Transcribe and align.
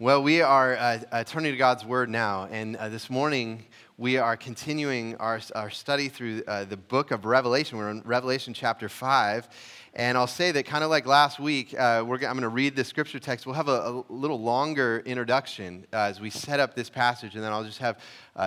Well, 0.00 0.22
we 0.22 0.40
are 0.40 0.76
uh, 0.78 0.98
uh, 1.12 1.24
turning 1.24 1.52
to 1.52 1.58
God's 1.58 1.84
Word 1.84 2.08
now, 2.08 2.48
and 2.50 2.74
uh, 2.76 2.88
this 2.88 3.10
morning 3.10 3.66
we 3.98 4.16
are 4.16 4.34
continuing 4.34 5.14
our, 5.16 5.42
our 5.54 5.68
study 5.68 6.08
through 6.08 6.42
uh, 6.48 6.64
the 6.64 6.78
book 6.78 7.10
of 7.10 7.26
Revelation. 7.26 7.76
We're 7.76 7.90
in 7.90 8.00
Revelation 8.06 8.54
chapter 8.54 8.88
5, 8.88 9.46
and 9.92 10.16
I'll 10.16 10.26
say 10.26 10.52
that 10.52 10.64
kind 10.64 10.82
of 10.84 10.88
like 10.88 11.04
last 11.04 11.38
week, 11.38 11.78
uh, 11.78 12.02
we're, 12.06 12.14
I'm 12.14 12.20
going 12.20 12.40
to 12.40 12.48
read 12.48 12.76
the 12.76 12.84
scripture 12.84 13.18
text. 13.18 13.44
We'll 13.44 13.56
have 13.56 13.68
a, 13.68 14.02
a 14.02 14.04
little 14.08 14.40
longer 14.40 15.02
introduction 15.04 15.86
uh, 15.92 15.98
as 15.98 16.18
we 16.18 16.30
set 16.30 16.60
up 16.60 16.74
this 16.74 16.88
passage, 16.88 17.34
and 17.34 17.44
then 17.44 17.52
I'll 17.52 17.64
just 17.64 17.80
have 17.80 17.98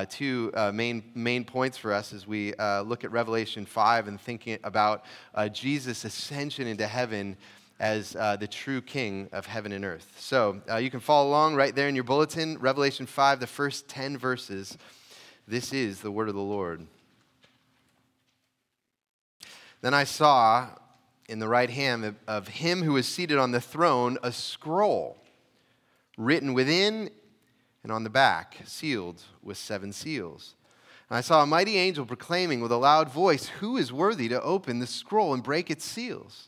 two 0.09 0.51
main, 0.73 1.04
main 1.13 1.45
points 1.45 1.77
for 1.77 1.93
us 1.93 2.13
as 2.13 2.25
we 2.25 2.55
look 2.83 3.04
at 3.04 3.11
Revelation 3.11 3.67
5 3.67 4.07
and 4.07 4.20
thinking 4.20 4.57
about 4.63 5.05
Jesus' 5.51 6.04
ascension 6.04 6.65
into 6.65 6.88
heaven 6.88 7.38
as 7.84 8.15
uh, 8.15 8.38
the 8.38 8.47
true 8.47 8.81
king 8.81 9.27
of 9.34 9.45
heaven 9.45 9.73
and 9.73 9.84
earth. 9.84 10.13
So 10.18 10.61
uh, 10.71 10.77
you 10.77 10.89
can 10.89 11.02
follow 11.02 11.27
along 11.27 11.55
right 11.55 11.75
there 11.75 11.89
in 11.89 11.95
your 11.95 12.05
bulletin, 12.05 12.57
Revelation 12.59 13.05
5, 13.05 13.41
the 13.41 13.45
first 13.45 13.90
10 13.90 14.17
verses. 14.17 14.77
This 15.49 15.73
is 15.73 15.99
the 15.99 16.09
word 16.09 16.30
of 16.30 16.34
the 16.34 16.40
Lord. 16.40 16.88
Then 19.81 19.93
I 19.93 20.05
saw 20.05 20.70
in 21.27 21.40
the 21.40 21.49
right 21.49 21.70
hand 21.70 22.16
of 22.26 22.48
him 22.48 22.84
who 22.84 22.93
was 22.93 23.05
seated 23.05 23.38
on 23.38 23.52
the 23.52 23.59
throne 23.59 24.18
a 24.23 24.31
scroll 24.31 25.18
written 26.18 26.54
within 26.54 27.09
and 27.84 27.91
on 27.91 28.05
the 28.05 28.09
back, 28.09 28.59
sealed 28.63 29.23
with 29.41 29.57
seven 29.57 29.91
seals. 29.91 30.55
And 31.09 31.18
I 31.18 31.21
saw 31.21 31.43
a 31.43 31.45
mighty 31.45 31.76
angel 31.76 32.05
proclaiming 32.05 32.62
with 32.62 32.71
a 32.71 32.77
loud 32.77 33.12
voice, 33.12 33.48
Who 33.59 33.76
is 33.76 33.91
worthy 33.91 34.29
to 34.29 34.41
open 34.41 34.79
the 34.79 34.88
scroll 34.88 35.34
and 35.34 35.43
break 35.43 35.70
its 35.70 35.84
seals? 35.84 36.48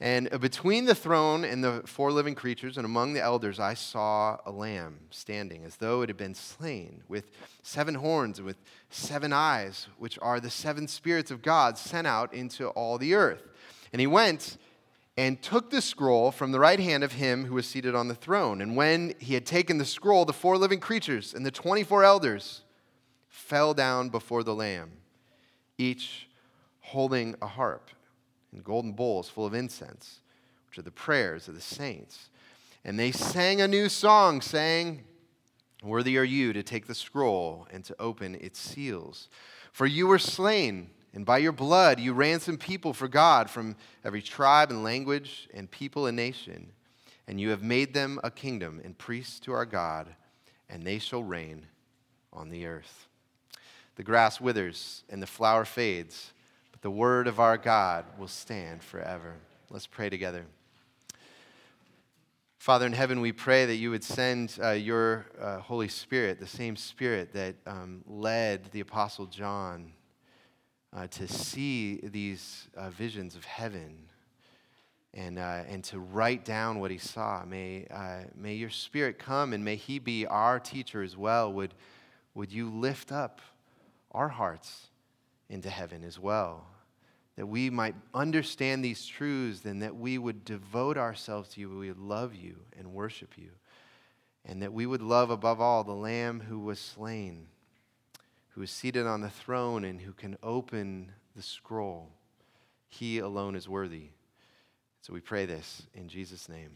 And 0.00 0.30
between 0.40 0.84
the 0.84 0.94
throne 0.94 1.44
and 1.44 1.62
the 1.62 1.82
four 1.84 2.12
living 2.12 2.36
creatures 2.36 2.76
and 2.76 2.86
among 2.86 3.14
the 3.14 3.20
elders, 3.20 3.58
I 3.58 3.74
saw 3.74 4.38
a 4.46 4.52
lamb 4.52 5.00
standing 5.10 5.64
as 5.64 5.76
though 5.76 6.02
it 6.02 6.08
had 6.08 6.16
been 6.16 6.36
slain, 6.36 7.02
with 7.08 7.32
seven 7.64 7.96
horns 7.96 8.38
and 8.38 8.46
with 8.46 8.58
seven 8.90 9.32
eyes, 9.32 9.88
which 9.98 10.16
are 10.22 10.38
the 10.38 10.50
seven 10.50 10.86
spirits 10.86 11.32
of 11.32 11.42
God 11.42 11.76
sent 11.76 12.06
out 12.06 12.32
into 12.32 12.68
all 12.68 12.96
the 12.96 13.14
earth. 13.14 13.42
And 13.92 13.98
he 13.98 14.06
went 14.06 14.56
and 15.16 15.42
took 15.42 15.70
the 15.70 15.82
scroll 15.82 16.30
from 16.30 16.52
the 16.52 16.60
right 16.60 16.78
hand 16.78 17.02
of 17.02 17.14
him 17.14 17.46
who 17.46 17.54
was 17.54 17.66
seated 17.66 17.96
on 17.96 18.06
the 18.06 18.14
throne. 18.14 18.62
And 18.62 18.76
when 18.76 19.14
he 19.18 19.34
had 19.34 19.46
taken 19.46 19.78
the 19.78 19.84
scroll, 19.84 20.24
the 20.24 20.32
four 20.32 20.56
living 20.56 20.78
creatures 20.78 21.34
and 21.34 21.44
the 21.44 21.50
24 21.50 22.04
elders 22.04 22.62
fell 23.26 23.74
down 23.74 24.10
before 24.10 24.44
the 24.44 24.54
lamb, 24.54 24.92
each 25.76 26.28
holding 26.80 27.34
a 27.42 27.48
harp 27.48 27.90
and 28.52 28.64
golden 28.64 28.92
bowls 28.92 29.28
full 29.28 29.46
of 29.46 29.54
incense, 29.54 30.20
which 30.68 30.78
are 30.78 30.82
the 30.82 30.90
prayers 30.90 31.48
of 31.48 31.54
the 31.54 31.60
saints. 31.60 32.30
And 32.84 32.98
they 32.98 33.12
sang 33.12 33.60
a 33.60 33.68
new 33.68 33.88
song, 33.88 34.40
saying, 34.40 35.04
Worthy 35.82 36.18
are 36.18 36.24
you 36.24 36.52
to 36.52 36.62
take 36.62 36.86
the 36.86 36.94
scroll 36.94 37.68
and 37.70 37.84
to 37.84 37.94
open 38.00 38.34
its 38.34 38.58
seals. 38.58 39.28
For 39.72 39.86
you 39.86 40.06
were 40.06 40.18
slain, 40.18 40.90
and 41.14 41.24
by 41.24 41.38
your 41.38 41.52
blood 41.52 42.00
you 42.00 42.12
ransomed 42.12 42.60
people 42.60 42.92
for 42.92 43.06
God 43.06 43.48
from 43.48 43.76
every 44.04 44.22
tribe 44.22 44.70
and 44.70 44.82
language 44.82 45.48
and 45.54 45.70
people 45.70 46.06
and 46.06 46.16
nation. 46.16 46.72
And 47.28 47.40
you 47.40 47.50
have 47.50 47.62
made 47.62 47.94
them 47.94 48.18
a 48.24 48.30
kingdom 48.30 48.80
and 48.82 48.96
priests 48.96 49.38
to 49.40 49.52
our 49.52 49.66
God, 49.66 50.08
and 50.68 50.84
they 50.84 50.98
shall 50.98 51.22
reign 51.22 51.66
on 52.32 52.48
the 52.48 52.66
earth. 52.66 53.06
The 53.96 54.02
grass 54.02 54.40
withers 54.40 55.04
and 55.08 55.22
the 55.22 55.26
flower 55.26 55.64
fades 55.64 56.32
but 56.78 56.82
the 56.82 56.90
word 56.92 57.26
of 57.26 57.40
our 57.40 57.58
God 57.58 58.04
will 58.18 58.28
stand 58.28 58.84
forever. 58.84 59.34
Let's 59.68 59.88
pray 59.88 60.10
together. 60.10 60.46
Father 62.58 62.86
in 62.86 62.92
heaven, 62.92 63.20
we 63.20 63.32
pray 63.32 63.66
that 63.66 63.76
you 63.76 63.90
would 63.90 64.04
send 64.04 64.56
uh, 64.62 64.70
your 64.70 65.26
uh, 65.40 65.58
Holy 65.58 65.88
Spirit, 65.88 66.38
the 66.38 66.46
same 66.46 66.76
Spirit 66.76 67.32
that 67.32 67.56
um, 67.66 68.04
led 68.06 68.70
the 68.70 68.78
Apostle 68.78 69.26
John 69.26 69.90
uh, 70.96 71.08
to 71.08 71.26
see 71.26 71.96
these 71.96 72.68
uh, 72.76 72.90
visions 72.90 73.34
of 73.34 73.44
heaven 73.44 73.96
and, 75.14 75.40
uh, 75.40 75.62
and 75.68 75.82
to 75.84 75.98
write 75.98 76.44
down 76.44 76.78
what 76.78 76.92
he 76.92 76.98
saw. 76.98 77.44
May, 77.44 77.88
uh, 77.90 78.20
may 78.36 78.54
your 78.54 78.70
Spirit 78.70 79.18
come 79.18 79.52
and 79.52 79.64
may 79.64 79.74
he 79.74 79.98
be 79.98 80.26
our 80.26 80.60
teacher 80.60 81.02
as 81.02 81.16
well. 81.16 81.52
Would, 81.54 81.74
would 82.34 82.52
you 82.52 82.70
lift 82.70 83.10
up 83.10 83.40
our 84.12 84.28
hearts? 84.28 84.87
Into 85.48 85.70
heaven 85.70 86.04
as 86.04 86.18
well. 86.18 86.66
That 87.36 87.46
we 87.46 87.70
might 87.70 87.94
understand 88.12 88.84
these 88.84 89.06
truths 89.06 89.64
and 89.64 89.82
that 89.82 89.96
we 89.96 90.18
would 90.18 90.44
devote 90.44 90.96
ourselves 90.98 91.50
to 91.50 91.60
you, 91.60 91.70
we 91.70 91.88
would 91.88 91.98
love 91.98 92.34
you 92.34 92.56
and 92.76 92.92
worship 92.92 93.38
you. 93.38 93.50
And 94.44 94.62
that 94.62 94.72
we 94.72 94.86
would 94.86 95.02
love 95.02 95.30
above 95.30 95.60
all 95.60 95.84
the 95.84 95.92
Lamb 95.92 96.40
who 96.40 96.58
was 96.58 96.78
slain, 96.78 97.46
who 98.50 98.62
is 98.62 98.70
seated 98.70 99.06
on 99.06 99.20
the 99.20 99.30
throne 99.30 99.84
and 99.84 100.00
who 100.00 100.12
can 100.12 100.36
open 100.42 101.12
the 101.36 101.42
scroll. 101.42 102.10
He 102.88 103.18
alone 103.18 103.54
is 103.54 103.68
worthy. 103.68 104.10
So 105.02 105.12
we 105.12 105.20
pray 105.20 105.46
this 105.46 105.82
in 105.94 106.08
Jesus' 106.08 106.48
name. 106.48 106.70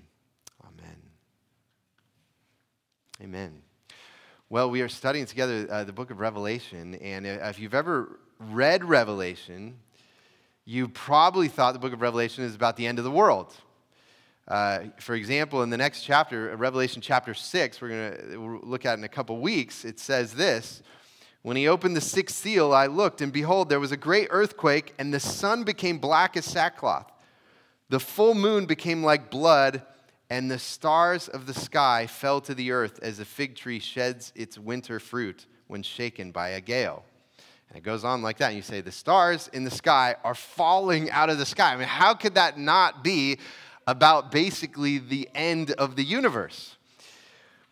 Amen. 0.65 0.97
Amen. 3.21 3.63
Well, 4.49 4.71
we 4.71 4.83
are 4.83 4.89
studying 4.89 5.27
together 5.27 5.67
uh, 5.71 5.85
the 5.85 5.93
book 5.93 6.11
of 6.11 6.21
Revelation, 6.21 6.95
and 6.97 7.27
if 7.27 7.59
you've 7.59 7.75
ever 7.75 8.21
read 8.51 8.85
Revelation, 8.85 9.77
you 10.65 10.89
probably 10.89 11.49
thought 11.49 11.73
the 11.73 11.79
book 11.79 11.93
of 11.93 12.01
Revelation 12.01 12.45
is 12.45 12.55
about 12.55 12.77
the 12.77 12.87
end 12.87 12.99
of 12.99 13.05
the 13.05 13.11
world. 13.11 13.55
Uh, 14.49 14.81
for 14.99 15.15
example, 15.15 15.63
in 15.63 15.71
the 15.71 15.77
next 15.77 16.03
chapter, 16.03 16.57
Revelation 16.57 17.01
chapter 17.01 17.35
6, 17.35 17.81
we're 17.81 17.89
going 17.89 18.33
to 18.33 18.61
look 18.65 18.85
at 18.85 18.99
in 18.99 19.05
a 19.05 19.09
couple 19.09 19.39
weeks, 19.39 19.85
it 19.85 20.01
says 20.01 20.35
this 20.35 20.83
When 21.43 21.57
he 21.57 21.69
opened 21.69 21.97
the 21.97 22.01
sixth 22.01 22.37
seal, 22.37 22.73
I 22.73 22.87
looked, 22.87 23.21
and 23.21 23.33
behold, 23.33 23.69
there 23.69 23.81
was 23.81 23.93
a 23.93 23.97
great 23.97 24.29
earthquake, 24.31 24.95
and 24.99 25.13
the 25.13 25.21
sun 25.21 25.65
became 25.65 25.99
black 25.99 26.37
as 26.37 26.45
sackcloth. 26.45 27.11
The 27.89 28.01
full 28.01 28.35
moon 28.35 28.67
became 28.67 29.05
like 29.05 29.31
blood, 29.31 29.83
and 30.31 30.51
the 30.51 30.59
stars 30.59 31.29
of 31.29 31.47
the 31.47 31.55
sky 31.55 32.07
fell 32.07 32.41
to 32.41 32.55
the 32.55 32.73
earth 32.73 32.99
as 33.03 33.21
a 33.21 33.25
fig 33.25 33.55
tree 33.55 33.79
sheds 33.79 34.33
its 34.35 34.59
winter 34.59 34.99
fruit 34.99 35.47
when 35.67 35.83
shaken 35.83 36.33
by 36.33 36.51
a 36.51 36.61
gale. 36.61 37.05
And 37.69 37.79
it 37.79 37.83
goes 37.83 38.05
on 38.05 38.23
like 38.23 38.39
that. 38.39 38.49
And 38.49 38.57
you 38.57 38.63
say, 38.63 38.81
the 38.81 38.93
stars 38.93 39.49
in 39.53 39.65
the 39.65 39.71
sky 39.71 40.17
are 40.25 40.35
falling 40.35 41.11
out 41.11 41.31
of 41.31 41.39
the 41.39 41.47
sky. 41.47 41.73
I 41.73 41.77
mean, 41.77 41.89
how 41.89 42.15
could 42.15 42.35
that 42.35 42.59
not 42.59 43.03
be 43.03 43.39
about 43.87 44.31
basically 44.31 44.99
the 44.99 45.29
end 45.35 45.73
of 45.73 45.97
the 45.97 46.05
universe? 46.05 46.77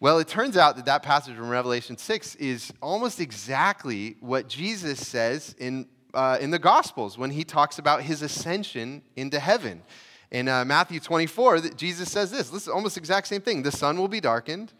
Well, 0.00 0.18
it 0.18 0.28
turns 0.28 0.56
out 0.56 0.76
that 0.76 0.86
that 0.86 1.02
passage 1.02 1.36
from 1.36 1.50
Revelation 1.50 1.98
6 1.98 2.36
is 2.36 2.72
almost 2.80 3.20
exactly 3.20 4.16
what 4.20 4.48
Jesus 4.48 5.06
says 5.06 5.54
in, 5.58 5.86
uh, 6.14 6.38
in 6.40 6.50
the 6.50 6.58
Gospels 6.58 7.18
when 7.18 7.30
he 7.30 7.44
talks 7.44 7.78
about 7.78 8.02
his 8.02 8.22
ascension 8.22 9.02
into 9.16 9.38
heaven. 9.38 9.82
In 10.30 10.48
uh, 10.48 10.64
Matthew 10.64 11.00
24, 11.00 11.60
Jesus 11.76 12.10
says 12.10 12.30
this. 12.30 12.48
This 12.48 12.62
is 12.62 12.68
almost 12.68 12.94
the 12.94 13.00
exact 13.00 13.26
same 13.26 13.42
thing. 13.42 13.62
The 13.62 13.72
sun 13.72 13.98
will 13.98 14.08
be 14.08 14.20
darkened, 14.20 14.72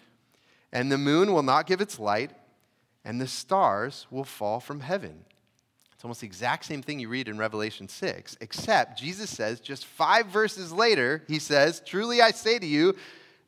and 0.73 0.91
the 0.91 0.97
moon 0.97 1.35
will 1.35 1.43
not 1.43 1.67
give 1.67 1.83
its 1.83 1.99
light, 1.99 2.31
and 3.05 3.21
the 3.21 3.27
stars 3.27 4.07
will 4.11 4.25
fall 4.25 4.61
from 4.61 4.81
heaven. 4.81 5.25
It's 5.93 6.05
almost 6.05 6.23
the 6.23 6.27
exact 6.27 6.65
same 6.65 6.83
thing 6.83 6.99
you 6.99 7.09
read 7.09 7.29
in 7.29 7.37
Revelation 7.37 7.87
6, 7.87 8.39
except 8.41 8.99
Jesus 8.99 9.29
says, 9.29 9.61
just 9.61 9.85
five 9.85 10.27
verses 10.27 10.73
later, 10.73 11.23
he 11.29 11.39
says, 11.39 11.83
Truly 11.85 12.23
I 12.23 12.31
say 12.31 12.59
to 12.59 12.67
you, 12.67 12.97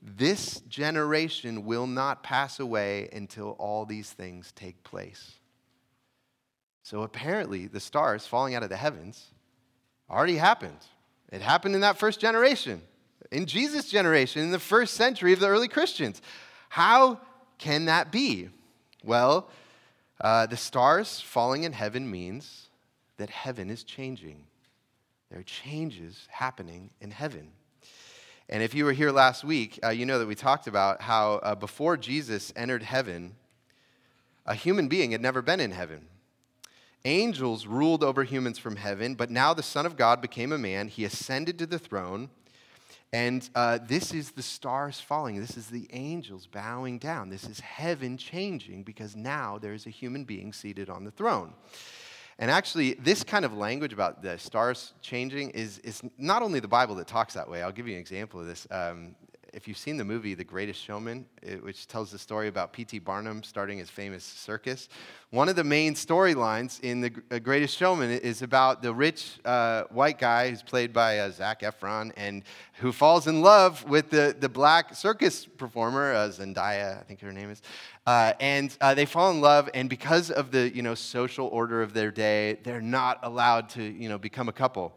this 0.02 0.60
generation 0.68 1.64
will 1.64 1.86
not 1.86 2.22
pass 2.22 2.60
away 2.60 3.08
until 3.12 3.50
all 3.52 3.86
these 3.86 4.10
things 4.10 4.52
take 4.52 4.82
place. 4.82 5.32
So 6.82 7.02
apparently, 7.02 7.68
the 7.68 7.80
stars 7.80 8.26
falling 8.26 8.54
out 8.54 8.64
of 8.64 8.68
the 8.68 8.76
heavens 8.76 9.28
already 10.10 10.36
happened. 10.36 10.76
It 11.30 11.40
happened 11.40 11.74
in 11.74 11.80
that 11.80 11.98
first 11.98 12.20
generation, 12.20 12.82
in 13.30 13.46
Jesus' 13.46 13.88
generation, 13.88 14.42
in 14.42 14.50
the 14.50 14.58
first 14.58 14.94
century 14.94 15.32
of 15.32 15.40
the 15.40 15.48
early 15.48 15.68
Christians. 15.68 16.20
How 16.68 17.20
can 17.56 17.86
that 17.86 18.12
be? 18.12 18.50
Well, 19.02 19.50
uh, 20.20 20.46
the 20.46 20.56
stars 20.56 21.20
falling 21.20 21.64
in 21.64 21.72
heaven 21.72 22.10
means 22.10 22.68
that 23.16 23.30
heaven 23.30 23.70
is 23.70 23.82
changing. 23.84 24.44
There 25.30 25.40
are 25.40 25.44
changes 25.44 26.28
happening 26.30 26.90
in 27.00 27.10
heaven. 27.10 27.52
And 28.48 28.62
if 28.62 28.74
you 28.74 28.84
were 28.84 28.92
here 28.92 29.10
last 29.10 29.44
week, 29.44 29.80
uh, 29.82 29.88
you 29.88 30.04
know 30.04 30.18
that 30.18 30.26
we 30.26 30.34
talked 30.34 30.66
about 30.66 31.00
how 31.00 31.34
uh, 31.36 31.54
before 31.54 31.96
Jesus 31.96 32.52
entered 32.54 32.82
heaven, 32.82 33.34
A 34.44 34.54
human 34.54 34.88
being 34.88 35.12
had 35.12 35.20
never 35.20 35.40
been 35.40 35.60
in 35.60 35.70
heaven. 35.70 36.06
Angels 37.04 37.66
ruled 37.66 38.04
over 38.04 38.24
humans 38.24 38.58
from 38.58 38.76
heaven, 38.76 39.14
but 39.14 39.30
now 39.30 39.54
the 39.54 39.62
Son 39.62 39.86
of 39.86 39.96
God 39.96 40.20
became 40.20 40.52
a 40.52 40.58
man. 40.58 40.88
He 40.88 41.04
ascended 41.04 41.58
to 41.58 41.66
the 41.66 41.78
throne. 41.78 42.30
And 43.12 43.48
uh, 43.54 43.78
this 43.86 44.14
is 44.14 44.30
the 44.30 44.42
stars 44.42 44.98
falling. 44.98 45.38
This 45.38 45.58
is 45.58 45.66
the 45.66 45.86
angels 45.92 46.46
bowing 46.46 46.98
down. 46.98 47.28
This 47.28 47.44
is 47.44 47.60
heaven 47.60 48.16
changing 48.16 48.84
because 48.84 49.14
now 49.14 49.58
there's 49.58 49.86
a 49.86 49.90
human 49.90 50.24
being 50.24 50.52
seated 50.52 50.88
on 50.88 51.04
the 51.04 51.10
throne. 51.10 51.52
And 52.38 52.50
actually, 52.50 52.94
this 52.94 53.22
kind 53.22 53.44
of 53.44 53.52
language 53.52 53.92
about 53.92 54.22
the 54.22 54.38
stars 54.38 54.94
changing 55.02 55.50
is, 55.50 55.78
is 55.80 56.02
not 56.16 56.42
only 56.42 56.58
the 56.58 56.68
Bible 56.68 56.94
that 56.94 57.06
talks 57.06 57.34
that 57.34 57.48
way. 57.48 57.62
I'll 57.62 57.70
give 57.70 57.86
you 57.86 57.94
an 57.94 58.00
example 58.00 58.40
of 58.40 58.46
this. 58.46 58.66
Um, 58.70 59.14
if 59.52 59.68
you've 59.68 59.76
seen 59.76 59.98
the 59.98 60.04
movie 60.04 60.34
The 60.34 60.44
Greatest 60.44 60.82
Showman, 60.82 61.26
it, 61.42 61.62
which 61.62 61.86
tells 61.86 62.10
the 62.10 62.18
story 62.18 62.48
about 62.48 62.72
P.T. 62.72 63.00
Barnum 63.00 63.42
starting 63.42 63.78
his 63.78 63.90
famous 63.90 64.24
circus, 64.24 64.88
one 65.30 65.48
of 65.48 65.56
the 65.56 65.64
main 65.64 65.94
storylines 65.94 66.80
in 66.80 67.00
The 67.00 67.10
Greatest 67.10 67.76
Showman 67.76 68.10
is 68.10 68.40
about 68.40 68.82
the 68.82 68.94
rich 68.94 69.38
uh, 69.44 69.84
white 69.90 70.18
guy 70.18 70.48
who's 70.48 70.62
played 70.62 70.92
by 70.92 71.18
uh, 71.18 71.30
Zac 71.30 71.60
Efron 71.60 72.12
and 72.16 72.44
who 72.80 72.92
falls 72.92 73.26
in 73.26 73.42
love 73.42 73.84
with 73.84 74.08
the, 74.08 74.34
the 74.38 74.48
black 74.48 74.94
circus 74.94 75.44
performer, 75.44 76.12
uh, 76.12 76.28
Zendaya, 76.28 77.00
I 77.00 77.02
think 77.02 77.20
her 77.20 77.32
name 77.32 77.50
is. 77.50 77.60
Uh, 78.06 78.32
and 78.40 78.76
uh, 78.80 78.94
they 78.94 79.04
fall 79.04 79.30
in 79.30 79.40
love, 79.40 79.68
and 79.74 79.88
because 79.90 80.30
of 80.30 80.50
the 80.50 80.74
you 80.74 80.82
know, 80.82 80.94
social 80.94 81.46
order 81.48 81.82
of 81.82 81.92
their 81.92 82.10
day, 82.10 82.58
they're 82.64 82.80
not 82.80 83.18
allowed 83.22 83.68
to 83.70 83.82
you 83.82 84.08
know, 84.08 84.18
become 84.18 84.48
a 84.48 84.52
couple. 84.52 84.96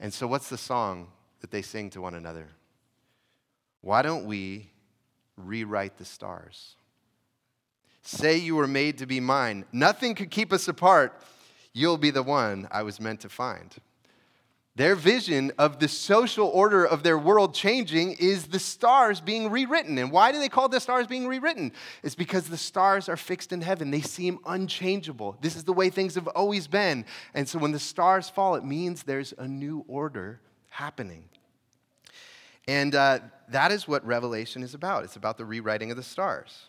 And 0.00 0.12
so, 0.12 0.26
what's 0.26 0.48
the 0.48 0.58
song 0.58 1.08
that 1.40 1.50
they 1.50 1.62
sing 1.62 1.90
to 1.90 2.00
one 2.00 2.14
another? 2.14 2.48
Why 3.84 4.00
don't 4.00 4.24
we 4.24 4.70
rewrite 5.36 5.98
the 5.98 6.06
stars? 6.06 6.76
Say 8.00 8.38
you 8.38 8.56
were 8.56 8.66
made 8.66 8.96
to 8.98 9.06
be 9.06 9.20
mine. 9.20 9.66
Nothing 9.72 10.14
could 10.14 10.30
keep 10.30 10.54
us 10.54 10.68
apart. 10.68 11.20
You'll 11.74 11.98
be 11.98 12.08
the 12.08 12.22
one 12.22 12.66
I 12.70 12.82
was 12.82 12.98
meant 12.98 13.20
to 13.20 13.28
find. 13.28 13.74
Their 14.74 14.94
vision 14.94 15.52
of 15.58 15.80
the 15.80 15.88
social 15.88 16.46
order 16.46 16.86
of 16.86 17.02
their 17.02 17.18
world 17.18 17.52
changing 17.52 18.12
is 18.12 18.46
the 18.46 18.58
stars 18.58 19.20
being 19.20 19.50
rewritten. 19.50 19.98
And 19.98 20.10
why 20.10 20.32
do 20.32 20.38
they 20.38 20.48
call 20.48 20.70
the 20.70 20.80
stars 20.80 21.06
being 21.06 21.28
rewritten? 21.28 21.70
It's 22.02 22.14
because 22.14 22.48
the 22.48 22.56
stars 22.56 23.10
are 23.10 23.18
fixed 23.18 23.52
in 23.52 23.60
heaven. 23.60 23.90
They 23.90 24.00
seem 24.00 24.38
unchangeable. 24.46 25.36
This 25.42 25.56
is 25.56 25.64
the 25.64 25.74
way 25.74 25.90
things 25.90 26.14
have 26.14 26.28
always 26.28 26.66
been. 26.66 27.04
And 27.34 27.46
so 27.46 27.58
when 27.58 27.72
the 27.72 27.78
stars 27.78 28.30
fall, 28.30 28.54
it 28.54 28.64
means 28.64 29.02
there's 29.02 29.34
a 29.36 29.46
new 29.46 29.84
order 29.86 30.40
happening. 30.70 31.28
And 32.66 32.94
uh, 32.94 33.18
that 33.48 33.72
is 33.72 33.86
what 33.86 34.04
Revelation 34.06 34.62
is 34.62 34.74
about. 34.74 35.04
It's 35.04 35.16
about 35.16 35.36
the 35.36 35.44
rewriting 35.44 35.90
of 35.90 35.96
the 35.96 36.02
stars. 36.02 36.66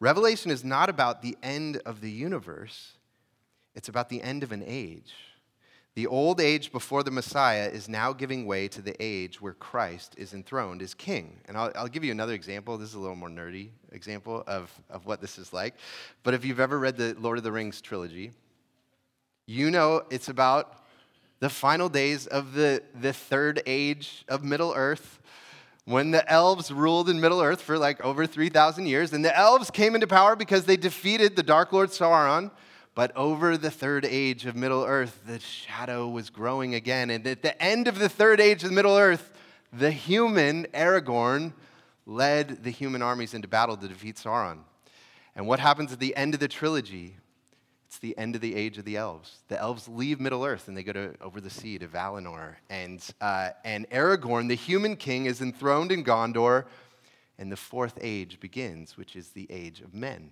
Revelation 0.00 0.50
is 0.50 0.64
not 0.64 0.88
about 0.88 1.22
the 1.22 1.36
end 1.42 1.80
of 1.86 2.00
the 2.00 2.10
universe, 2.10 2.94
it's 3.74 3.88
about 3.88 4.08
the 4.08 4.20
end 4.20 4.42
of 4.42 4.52
an 4.52 4.62
age. 4.66 5.14
The 5.94 6.06
old 6.06 6.40
age 6.40 6.72
before 6.72 7.02
the 7.02 7.10
Messiah 7.10 7.68
is 7.68 7.86
now 7.86 8.14
giving 8.14 8.46
way 8.46 8.66
to 8.68 8.80
the 8.80 8.96
age 8.98 9.42
where 9.42 9.52
Christ 9.52 10.14
is 10.16 10.32
enthroned 10.32 10.80
as 10.80 10.94
king. 10.94 11.38
And 11.44 11.56
I'll, 11.56 11.70
I'll, 11.74 11.86
give 11.86 12.02
you 12.02 12.12
another 12.12 12.32
example. 12.32 12.78
This 12.78 12.88
is 12.88 12.94
a 12.94 12.98
little 12.98 13.14
more 13.14 13.28
nerdy 13.28 13.68
example 13.92 14.42
of, 14.46 14.72
of 14.88 15.04
what 15.04 15.20
this 15.20 15.36
is 15.36 15.52
like. 15.52 15.74
But 16.22 16.32
if 16.32 16.46
you've 16.46 16.60
ever 16.60 16.78
read 16.78 16.96
the 16.96 17.14
Lord 17.20 17.36
of 17.36 17.44
the 17.44 17.52
Rings 17.52 17.82
trilogy, 17.82 18.32
you 19.46 19.70
know 19.70 20.02
it's 20.10 20.28
about 20.28 20.81
the 21.42 21.50
final 21.50 21.88
days 21.88 22.28
of 22.28 22.52
the, 22.52 22.80
the 23.00 23.12
third 23.12 23.60
age 23.66 24.24
of 24.28 24.44
Middle 24.44 24.72
Earth 24.76 25.18
when 25.86 26.12
the 26.12 26.30
elves 26.30 26.70
ruled 26.70 27.10
in 27.10 27.20
Middle 27.20 27.40
Earth 27.40 27.60
for 27.60 27.76
like 27.76 28.00
over 28.04 28.28
3,000 28.28 28.86
years. 28.86 29.12
And 29.12 29.24
the 29.24 29.36
elves 29.36 29.68
came 29.68 29.96
into 29.96 30.06
power 30.06 30.36
because 30.36 30.66
they 30.66 30.76
defeated 30.76 31.34
the 31.34 31.42
Dark 31.42 31.72
Lord 31.72 31.88
Sauron. 31.88 32.52
But 32.94 33.10
over 33.16 33.56
the 33.56 33.72
third 33.72 34.04
age 34.04 34.46
of 34.46 34.54
Middle 34.54 34.84
Earth, 34.84 35.18
the 35.26 35.40
shadow 35.40 36.08
was 36.08 36.30
growing 36.30 36.76
again. 36.76 37.10
And 37.10 37.26
at 37.26 37.42
the 37.42 37.60
end 37.60 37.88
of 37.88 37.98
the 37.98 38.08
third 38.08 38.40
age 38.40 38.62
of 38.62 38.70
Middle 38.70 38.96
Earth, 38.96 39.32
the 39.72 39.90
human 39.90 40.66
Aragorn 40.72 41.54
led 42.06 42.62
the 42.62 42.70
human 42.70 43.02
armies 43.02 43.34
into 43.34 43.48
battle 43.48 43.76
to 43.78 43.88
defeat 43.88 44.14
Sauron. 44.14 44.58
And 45.34 45.48
what 45.48 45.58
happens 45.58 45.92
at 45.92 45.98
the 45.98 46.14
end 46.14 46.34
of 46.34 46.40
the 46.40 46.46
trilogy? 46.46 47.16
It's 47.92 47.98
the 47.98 48.16
end 48.16 48.34
of 48.34 48.40
the 48.40 48.54
age 48.54 48.78
of 48.78 48.86
the 48.86 48.96
elves. 48.96 49.40
The 49.48 49.60
elves 49.60 49.86
leave 49.86 50.18
Middle 50.18 50.46
Earth 50.46 50.66
and 50.66 50.74
they 50.74 50.82
go 50.82 50.94
to, 50.94 51.14
over 51.20 51.42
the 51.42 51.50
sea 51.50 51.76
to 51.76 51.86
Valinor. 51.86 52.54
And, 52.70 53.06
uh, 53.20 53.50
and 53.66 53.86
Aragorn, 53.90 54.48
the 54.48 54.54
human 54.54 54.96
king, 54.96 55.26
is 55.26 55.42
enthroned 55.42 55.92
in 55.92 56.02
Gondor, 56.02 56.64
and 57.38 57.52
the 57.52 57.56
fourth 57.56 57.98
age 58.00 58.40
begins, 58.40 58.96
which 58.96 59.14
is 59.14 59.28
the 59.32 59.46
age 59.50 59.82
of 59.82 59.92
men. 59.92 60.30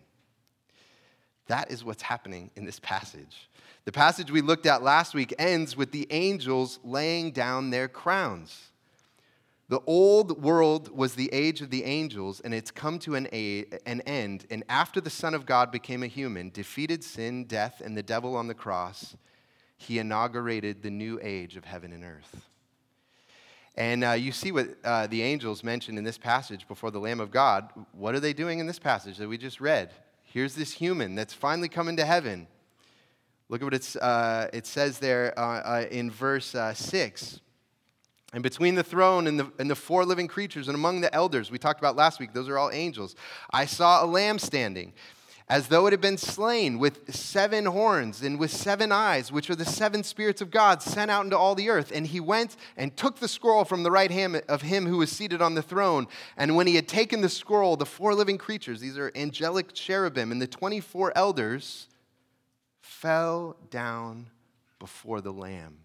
That 1.48 1.70
is 1.70 1.84
what's 1.84 2.00
happening 2.00 2.50
in 2.56 2.64
this 2.64 2.80
passage. 2.80 3.50
The 3.84 3.92
passage 3.92 4.30
we 4.30 4.40
looked 4.40 4.64
at 4.64 4.82
last 4.82 5.12
week 5.12 5.34
ends 5.38 5.76
with 5.76 5.92
the 5.92 6.06
angels 6.08 6.78
laying 6.82 7.30
down 7.30 7.68
their 7.68 7.88
crowns. 7.88 8.69
The 9.70 9.80
old 9.86 10.42
world 10.42 10.90
was 10.96 11.14
the 11.14 11.32
age 11.32 11.60
of 11.60 11.70
the 11.70 11.84
angels, 11.84 12.40
and 12.40 12.52
it's 12.52 12.72
come 12.72 12.98
to 12.98 13.14
an, 13.14 13.28
a- 13.32 13.66
an 13.86 14.00
end. 14.00 14.44
And 14.50 14.64
after 14.68 15.00
the 15.00 15.10
Son 15.10 15.32
of 15.32 15.46
God 15.46 15.70
became 15.70 16.02
a 16.02 16.08
human, 16.08 16.50
defeated 16.50 17.04
sin, 17.04 17.44
death, 17.44 17.80
and 17.80 17.96
the 17.96 18.02
devil 18.02 18.34
on 18.34 18.48
the 18.48 18.54
cross, 18.54 19.14
he 19.76 20.00
inaugurated 20.00 20.82
the 20.82 20.90
new 20.90 21.20
age 21.22 21.56
of 21.56 21.64
heaven 21.64 21.92
and 21.92 22.02
earth. 22.02 22.48
And 23.76 24.02
uh, 24.02 24.10
you 24.10 24.32
see 24.32 24.50
what 24.50 24.70
uh, 24.82 25.06
the 25.06 25.22
angels 25.22 25.62
mentioned 25.62 25.98
in 25.98 26.02
this 26.02 26.18
passage 26.18 26.66
before 26.66 26.90
the 26.90 26.98
Lamb 26.98 27.20
of 27.20 27.30
God. 27.30 27.70
What 27.92 28.16
are 28.16 28.20
they 28.20 28.32
doing 28.32 28.58
in 28.58 28.66
this 28.66 28.80
passage 28.80 29.18
that 29.18 29.28
we 29.28 29.38
just 29.38 29.60
read? 29.60 29.92
Here's 30.24 30.56
this 30.56 30.72
human 30.72 31.14
that's 31.14 31.32
finally 31.32 31.68
coming 31.68 31.96
to 31.98 32.04
heaven. 32.04 32.48
Look 33.48 33.62
at 33.62 33.66
what 33.66 33.74
it's, 33.74 33.94
uh, 33.94 34.50
it 34.52 34.66
says 34.66 34.98
there 34.98 35.32
uh, 35.38 35.42
uh, 35.60 35.86
in 35.92 36.10
verse 36.10 36.56
uh, 36.56 36.74
6. 36.74 37.38
And 38.32 38.42
between 38.42 38.76
the 38.76 38.84
throne 38.84 39.26
and 39.26 39.40
the, 39.40 39.52
and 39.58 39.68
the 39.68 39.74
four 39.74 40.04
living 40.04 40.28
creatures 40.28 40.68
and 40.68 40.74
among 40.74 41.00
the 41.00 41.12
elders, 41.14 41.50
we 41.50 41.58
talked 41.58 41.80
about 41.80 41.96
last 41.96 42.20
week, 42.20 42.32
those 42.32 42.48
are 42.48 42.58
all 42.58 42.70
angels. 42.72 43.16
I 43.50 43.66
saw 43.66 44.04
a 44.04 44.06
lamb 44.06 44.38
standing 44.38 44.92
as 45.50 45.66
though 45.66 45.88
it 45.88 45.92
had 45.92 46.00
been 46.00 46.16
slain 46.16 46.78
with 46.78 47.12
seven 47.12 47.66
horns 47.66 48.22
and 48.22 48.38
with 48.38 48.52
seven 48.52 48.92
eyes, 48.92 49.32
which 49.32 49.50
are 49.50 49.56
the 49.56 49.64
seven 49.64 50.04
spirits 50.04 50.40
of 50.40 50.52
God 50.52 50.80
sent 50.80 51.10
out 51.10 51.24
into 51.24 51.36
all 51.36 51.56
the 51.56 51.68
earth. 51.68 51.90
And 51.92 52.06
he 52.06 52.20
went 52.20 52.56
and 52.76 52.96
took 52.96 53.18
the 53.18 53.26
scroll 53.26 53.64
from 53.64 53.82
the 53.82 53.90
right 53.90 54.12
hand 54.12 54.40
of 54.48 54.62
him 54.62 54.86
who 54.86 54.98
was 54.98 55.10
seated 55.10 55.42
on 55.42 55.54
the 55.54 55.62
throne. 55.62 56.06
And 56.36 56.54
when 56.54 56.68
he 56.68 56.76
had 56.76 56.86
taken 56.86 57.20
the 57.20 57.28
scroll, 57.28 57.76
the 57.76 57.84
four 57.84 58.14
living 58.14 58.38
creatures, 58.38 58.80
these 58.80 58.96
are 58.96 59.10
angelic 59.16 59.72
cherubim, 59.74 60.30
and 60.30 60.40
the 60.40 60.46
24 60.46 61.12
elders 61.16 61.88
fell 62.80 63.56
down 63.70 64.30
before 64.78 65.20
the 65.20 65.32
Lamb 65.32 65.78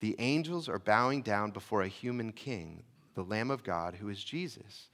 the 0.00 0.16
angels 0.18 0.68
are 0.68 0.78
bowing 0.78 1.22
down 1.22 1.50
before 1.50 1.82
a 1.82 1.88
human 1.88 2.32
king, 2.32 2.82
the 3.14 3.22
Lamb 3.22 3.50
of 3.50 3.64
God, 3.64 3.94
who 3.94 4.08
is 4.08 4.22
Jesus. 4.22 4.88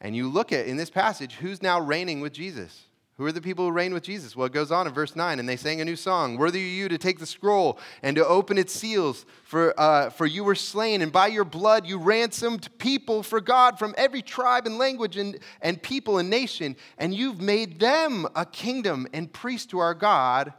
And 0.00 0.14
you 0.14 0.28
look 0.28 0.52
at 0.52 0.66
in 0.66 0.76
this 0.76 0.90
passage, 0.90 1.34
who's 1.34 1.62
now 1.62 1.80
reigning 1.80 2.20
with 2.20 2.32
Jesus? 2.32 2.84
Who 3.16 3.24
are 3.24 3.32
the 3.32 3.40
people 3.40 3.64
who 3.64 3.70
reign 3.70 3.94
with 3.94 4.02
Jesus? 4.02 4.36
Well, 4.36 4.46
it 4.46 4.52
goes 4.52 4.70
on 4.70 4.86
in 4.86 4.92
verse 4.92 5.16
9, 5.16 5.40
and 5.40 5.48
they 5.48 5.56
sang 5.56 5.80
a 5.80 5.86
new 5.86 5.96
song 5.96 6.36
Worthy 6.36 6.60
are 6.60 6.68
you 6.68 6.88
to 6.90 6.98
take 6.98 7.18
the 7.18 7.24
scroll 7.24 7.78
and 8.02 8.14
to 8.16 8.26
open 8.26 8.58
its 8.58 8.74
seals, 8.74 9.24
for, 9.42 9.78
uh, 9.80 10.10
for 10.10 10.26
you 10.26 10.44
were 10.44 10.54
slain, 10.54 11.00
and 11.00 11.10
by 11.10 11.28
your 11.28 11.46
blood 11.46 11.86
you 11.86 11.96
ransomed 11.96 12.68
people 12.76 13.22
for 13.22 13.40
God 13.40 13.78
from 13.78 13.94
every 13.96 14.20
tribe 14.20 14.66
and 14.66 14.76
language 14.76 15.16
and, 15.16 15.38
and 15.62 15.82
people 15.82 16.18
and 16.18 16.28
nation, 16.28 16.76
and 16.98 17.14
you've 17.14 17.40
made 17.40 17.80
them 17.80 18.26
a 18.34 18.44
kingdom 18.44 19.06
and 19.14 19.32
priest 19.32 19.70
to 19.70 19.78
our 19.78 19.94
God, 19.94 20.52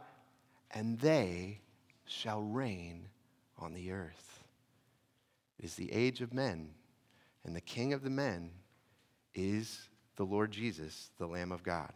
and 0.72 0.98
they 0.98 1.60
shall 2.06 2.42
reign 2.42 3.08
on 3.58 3.74
the 3.74 3.92
earth. 3.92 4.44
It 5.58 5.64
is 5.64 5.74
the 5.74 5.92
age 5.92 6.20
of 6.20 6.32
men, 6.32 6.70
and 7.44 7.54
the 7.54 7.60
king 7.60 7.92
of 7.92 8.02
the 8.02 8.10
men 8.10 8.50
is 9.34 9.88
the 10.16 10.24
Lord 10.24 10.50
Jesus, 10.50 11.10
the 11.18 11.26
Lamb 11.26 11.52
of 11.52 11.62
God. 11.62 11.92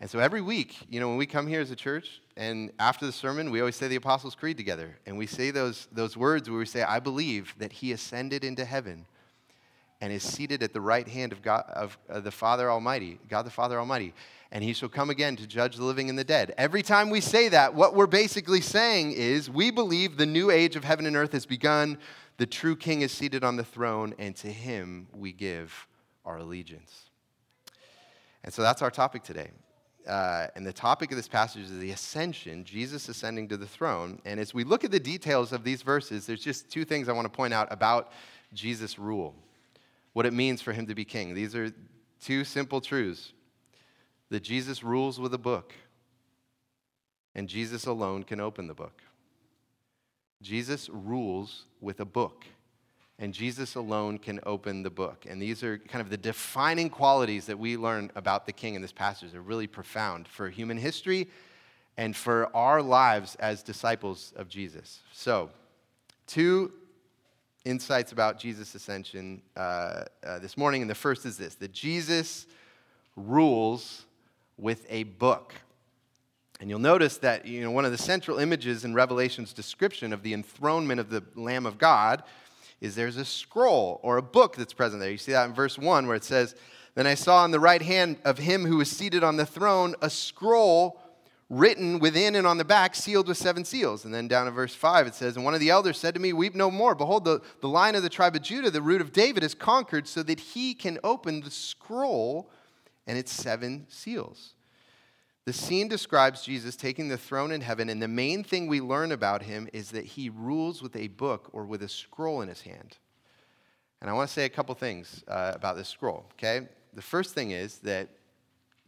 And 0.00 0.08
so 0.08 0.20
every 0.20 0.40
week, 0.40 0.76
you 0.88 1.00
know, 1.00 1.08
when 1.08 1.16
we 1.16 1.26
come 1.26 1.46
here 1.46 1.60
as 1.60 1.70
a 1.70 1.76
church, 1.76 2.20
and 2.36 2.70
after 2.78 3.04
the 3.04 3.12
sermon, 3.12 3.50
we 3.50 3.60
always 3.60 3.74
say 3.74 3.88
the 3.88 3.96
Apostles' 3.96 4.36
Creed 4.36 4.56
together. 4.56 4.96
And 5.06 5.18
we 5.18 5.26
say 5.26 5.50
those, 5.50 5.88
those 5.90 6.16
words 6.16 6.48
where 6.48 6.58
we 6.58 6.66
say, 6.66 6.82
I 6.82 7.00
believe 7.00 7.54
that 7.58 7.72
he 7.72 7.92
ascended 7.92 8.44
into 8.44 8.64
heaven 8.64 9.06
and 10.00 10.12
is 10.12 10.22
seated 10.22 10.62
at 10.62 10.72
the 10.72 10.80
right 10.80 11.08
hand 11.08 11.32
of 11.32 11.42
God 11.42 11.64
of, 11.68 11.98
of 12.08 12.22
the 12.22 12.30
Father 12.30 12.70
Almighty, 12.70 13.18
God 13.28 13.42
the 13.42 13.50
Father 13.50 13.78
Almighty 13.78 14.14
and 14.50 14.64
he 14.64 14.72
shall 14.72 14.88
come 14.88 15.10
again 15.10 15.36
to 15.36 15.46
judge 15.46 15.76
the 15.76 15.84
living 15.84 16.08
and 16.08 16.18
the 16.18 16.24
dead. 16.24 16.54
Every 16.56 16.82
time 16.82 17.10
we 17.10 17.20
say 17.20 17.48
that, 17.50 17.74
what 17.74 17.94
we're 17.94 18.06
basically 18.06 18.60
saying 18.60 19.12
is 19.12 19.50
we 19.50 19.70
believe 19.70 20.16
the 20.16 20.26
new 20.26 20.50
age 20.50 20.74
of 20.76 20.84
heaven 20.84 21.06
and 21.06 21.16
earth 21.16 21.32
has 21.32 21.44
begun, 21.44 21.98
the 22.38 22.46
true 22.46 22.76
king 22.76 23.02
is 23.02 23.12
seated 23.12 23.44
on 23.44 23.56
the 23.56 23.64
throne, 23.64 24.14
and 24.18 24.34
to 24.36 24.48
him 24.48 25.08
we 25.12 25.32
give 25.32 25.86
our 26.24 26.38
allegiance. 26.38 27.10
And 28.44 28.54
so 28.54 28.62
that's 28.62 28.80
our 28.80 28.90
topic 28.90 29.22
today. 29.22 29.50
Uh, 30.06 30.46
and 30.56 30.66
the 30.66 30.72
topic 30.72 31.10
of 31.10 31.16
this 31.16 31.28
passage 31.28 31.64
is 31.64 31.78
the 31.78 31.90
ascension, 31.90 32.64
Jesus 32.64 33.10
ascending 33.10 33.48
to 33.48 33.58
the 33.58 33.66
throne. 33.66 34.22
And 34.24 34.40
as 34.40 34.54
we 34.54 34.64
look 34.64 34.82
at 34.84 34.90
the 34.90 35.00
details 35.00 35.52
of 35.52 35.64
these 35.64 35.82
verses, 35.82 36.24
there's 36.24 36.42
just 36.42 36.70
two 36.70 36.86
things 36.86 37.10
I 37.10 37.12
want 37.12 37.26
to 37.26 37.36
point 37.36 37.52
out 37.52 37.68
about 37.70 38.12
Jesus' 38.54 38.98
rule, 38.98 39.34
what 40.14 40.24
it 40.24 40.32
means 40.32 40.62
for 40.62 40.72
him 40.72 40.86
to 40.86 40.94
be 40.94 41.04
king. 41.04 41.34
These 41.34 41.54
are 41.54 41.70
two 42.22 42.44
simple 42.44 42.80
truths. 42.80 43.34
That 44.30 44.42
Jesus 44.42 44.82
rules 44.82 45.18
with 45.18 45.32
a 45.34 45.38
book, 45.38 45.72
and 47.34 47.48
Jesus 47.48 47.86
alone 47.86 48.24
can 48.24 48.40
open 48.40 48.66
the 48.66 48.74
book. 48.74 49.02
Jesus 50.42 50.88
rules 50.88 51.64
with 51.80 52.00
a 52.00 52.04
book, 52.04 52.44
and 53.18 53.34
Jesus 53.34 53.74
alone 53.74 54.18
can 54.18 54.40
open 54.44 54.82
the 54.82 54.90
book. 54.90 55.26
And 55.28 55.40
these 55.40 55.64
are 55.64 55.78
kind 55.78 56.02
of 56.02 56.10
the 56.10 56.16
defining 56.16 56.90
qualities 56.90 57.46
that 57.46 57.58
we 57.58 57.76
learn 57.76 58.10
about 58.14 58.46
the 58.46 58.52
king 58.52 58.74
in 58.74 58.82
this 58.82 58.92
passage. 58.92 59.32
They're 59.32 59.40
really 59.40 59.66
profound 59.66 60.28
for 60.28 60.48
human 60.48 60.76
history 60.76 61.28
and 61.96 62.14
for 62.14 62.54
our 62.54 62.80
lives 62.80 63.34
as 63.36 63.62
disciples 63.62 64.32
of 64.36 64.48
Jesus. 64.48 65.00
So, 65.12 65.50
two 66.26 66.72
insights 67.64 68.12
about 68.12 68.38
Jesus' 68.38 68.74
ascension 68.74 69.42
uh, 69.56 70.04
uh, 70.24 70.38
this 70.38 70.56
morning. 70.56 70.82
And 70.82 70.90
the 70.90 70.94
first 70.94 71.26
is 71.26 71.36
this 71.36 71.56
that 71.56 71.72
Jesus 71.72 72.46
rules 73.16 74.04
with 74.58 74.84
a 74.90 75.04
book. 75.04 75.54
And 76.60 76.68
you'll 76.68 76.80
notice 76.80 77.18
that 77.18 77.46
you 77.46 77.60
know, 77.62 77.70
one 77.70 77.84
of 77.84 77.92
the 77.92 77.98
central 77.98 78.38
images 78.38 78.84
in 78.84 78.92
Revelation's 78.92 79.52
description 79.52 80.12
of 80.12 80.22
the 80.22 80.34
enthronement 80.34 81.00
of 81.00 81.08
the 81.08 81.22
Lamb 81.36 81.66
of 81.66 81.78
God 81.78 82.24
is 82.80 82.94
there's 82.94 83.16
a 83.16 83.24
scroll 83.24 84.00
or 84.02 84.16
a 84.16 84.22
book 84.22 84.56
that's 84.56 84.72
present 84.72 85.00
there. 85.00 85.10
You 85.10 85.18
see 85.18 85.32
that 85.32 85.48
in 85.48 85.54
verse 85.54 85.78
1 85.78 86.06
where 86.06 86.16
it 86.16 86.24
says, 86.24 86.54
Then 86.94 87.06
I 87.06 87.14
saw 87.14 87.42
on 87.42 87.52
the 87.52 87.60
right 87.60 87.82
hand 87.82 88.18
of 88.24 88.38
him 88.38 88.64
who 88.64 88.76
was 88.76 88.90
seated 88.90 89.22
on 89.22 89.36
the 89.36 89.46
throne 89.46 89.94
a 90.02 90.10
scroll 90.10 91.00
written 91.50 91.98
within 91.98 92.34
and 92.34 92.46
on 92.46 92.58
the 92.58 92.64
back, 92.64 92.94
sealed 92.94 93.26
with 93.26 93.38
seven 93.38 93.64
seals. 93.64 94.04
And 94.04 94.12
then 94.12 94.28
down 94.28 94.46
in 94.46 94.52
verse 94.52 94.74
5 94.74 95.06
it 95.06 95.14
says, 95.14 95.36
And 95.36 95.44
one 95.44 95.54
of 95.54 95.60
the 95.60 95.70
elders 95.70 95.98
said 95.98 96.14
to 96.14 96.20
me, 96.20 96.32
Weep 96.32 96.54
no 96.54 96.70
more. 96.70 96.94
Behold, 96.94 97.24
the, 97.24 97.40
the 97.60 97.68
lion 97.68 97.94
of 97.94 98.02
the 98.02 98.08
tribe 98.08 98.36
of 98.36 98.42
Judah, 98.42 98.70
the 98.70 98.82
root 98.82 99.00
of 99.00 99.12
David, 99.12 99.42
is 99.42 99.54
conquered 99.54 100.06
so 100.06 100.22
that 100.24 100.40
he 100.40 100.74
can 100.74 100.98
open 101.02 101.40
the 101.40 101.50
scroll 101.50 102.50
and 103.08 103.18
its 103.18 103.32
seven 103.32 103.86
seals. 103.88 104.54
The 105.46 105.52
scene 105.54 105.88
describes 105.88 106.42
Jesus 106.42 106.76
taking 106.76 107.08
the 107.08 107.16
throne 107.16 107.50
in 107.50 107.62
heaven, 107.62 107.88
and 107.88 108.02
the 108.02 108.06
main 108.06 108.44
thing 108.44 108.66
we 108.66 108.82
learn 108.82 109.12
about 109.12 109.42
him 109.42 109.66
is 109.72 109.90
that 109.92 110.04
he 110.04 110.28
rules 110.28 110.82
with 110.82 110.94
a 110.94 111.08
book 111.08 111.48
or 111.54 111.64
with 111.64 111.82
a 111.82 111.88
scroll 111.88 112.42
in 112.42 112.50
his 112.50 112.60
hand. 112.60 112.98
And 114.02 114.10
I 114.10 114.12
want 114.12 114.28
to 114.28 114.32
say 114.32 114.44
a 114.44 114.50
couple 114.50 114.74
things 114.74 115.24
uh, 115.26 115.52
about 115.54 115.76
this 115.76 115.88
scroll, 115.88 116.26
okay? 116.34 116.68
The 116.92 117.02
first 117.02 117.34
thing 117.34 117.50
is 117.50 117.78
that 117.78 118.10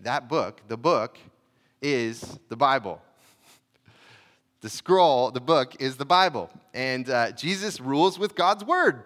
that 0.00 0.28
book, 0.28 0.60
the 0.68 0.76
book, 0.76 1.18
is 1.82 2.38
the 2.48 2.56
Bible. 2.56 3.00
The 4.62 4.68
scroll, 4.68 5.30
the 5.30 5.40
book, 5.40 5.80
is 5.80 5.96
the 5.96 6.04
Bible. 6.04 6.50
And 6.74 7.08
uh, 7.08 7.32
Jesus 7.32 7.80
rules 7.80 8.18
with 8.18 8.34
God's 8.34 8.62
word. 8.62 9.04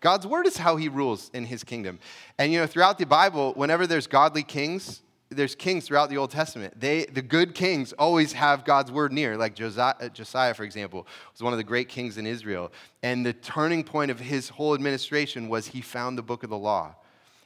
God's 0.00 0.26
word 0.26 0.46
is 0.46 0.56
how 0.56 0.76
he 0.76 0.88
rules 0.88 1.30
in 1.34 1.44
his 1.44 1.64
kingdom. 1.64 1.98
And 2.38 2.52
you 2.52 2.60
know, 2.60 2.66
throughout 2.66 2.98
the 2.98 3.06
Bible, 3.06 3.52
whenever 3.54 3.86
there's 3.86 4.06
godly 4.06 4.42
kings, 4.42 5.02
there's 5.30 5.54
kings 5.54 5.86
throughout 5.86 6.08
the 6.08 6.16
Old 6.16 6.30
Testament. 6.30 6.78
They, 6.78 7.04
the 7.04 7.22
good 7.22 7.54
kings 7.54 7.92
always 7.92 8.32
have 8.32 8.64
God's 8.64 8.90
word 8.90 9.12
near. 9.12 9.36
Like 9.36 9.54
Josiah, 9.54 9.94
uh, 10.00 10.08
Josiah, 10.08 10.54
for 10.54 10.64
example, 10.64 11.06
was 11.32 11.42
one 11.42 11.52
of 11.52 11.58
the 11.58 11.64
great 11.64 11.88
kings 11.88 12.16
in 12.16 12.26
Israel. 12.26 12.72
And 13.02 13.26
the 13.26 13.34
turning 13.34 13.84
point 13.84 14.10
of 14.10 14.20
his 14.20 14.48
whole 14.48 14.74
administration 14.74 15.48
was 15.48 15.66
he 15.66 15.80
found 15.80 16.16
the 16.16 16.22
book 16.22 16.44
of 16.44 16.50
the 16.50 16.58
law 16.58 16.94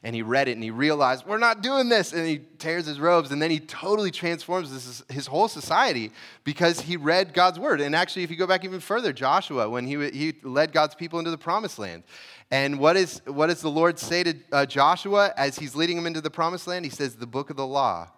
and 0.04 0.16
he 0.16 0.22
read 0.22 0.48
it 0.48 0.52
and 0.52 0.62
he 0.62 0.70
realized 0.70 1.24
we're 1.26 1.38
not 1.38 1.62
doing 1.62 1.88
this. 1.88 2.12
And 2.12 2.26
he 2.26 2.40
tears 2.58 2.86
his 2.86 2.98
robes 2.98 3.30
and 3.30 3.40
then 3.40 3.50
he 3.50 3.60
totally 3.60 4.10
transforms 4.10 4.72
this, 4.72 5.02
his 5.08 5.26
whole 5.26 5.48
society 5.48 6.10
because 6.44 6.80
he 6.80 6.96
read 6.96 7.32
god's 7.32 7.58
word. 7.58 7.80
And 7.80 7.94
actually 7.94 8.24
if 8.24 8.30
you 8.30 8.36
go 8.36 8.46
back 8.46 8.64
even 8.64 8.80
further 8.80 9.12
joshua 9.12 9.68
when 9.68 9.86
he, 9.86 10.10
he 10.10 10.34
led 10.42 10.72
god's 10.72 10.94
people 10.94 11.18
into 11.18 11.30
the 11.30 11.38
promised 11.38 11.78
land. 11.78 12.02
And 12.50 12.78
what, 12.78 12.96
is, 12.96 13.22
what 13.26 13.46
does 13.46 13.60
the 13.60 13.70
lord 13.70 13.98
say 13.98 14.24
to 14.24 14.34
uh, 14.50 14.66
joshua 14.66 15.32
as 15.36 15.58
he's 15.58 15.76
leading 15.76 15.96
him 15.96 16.06
into 16.06 16.20
the 16.20 16.30
promised 16.30 16.66
land? 16.66 16.84
He 16.84 16.90
says 16.90 17.14
the 17.14 17.26
book 17.26 17.50
of 17.50 17.56
the 17.56 17.66
law 17.66 18.10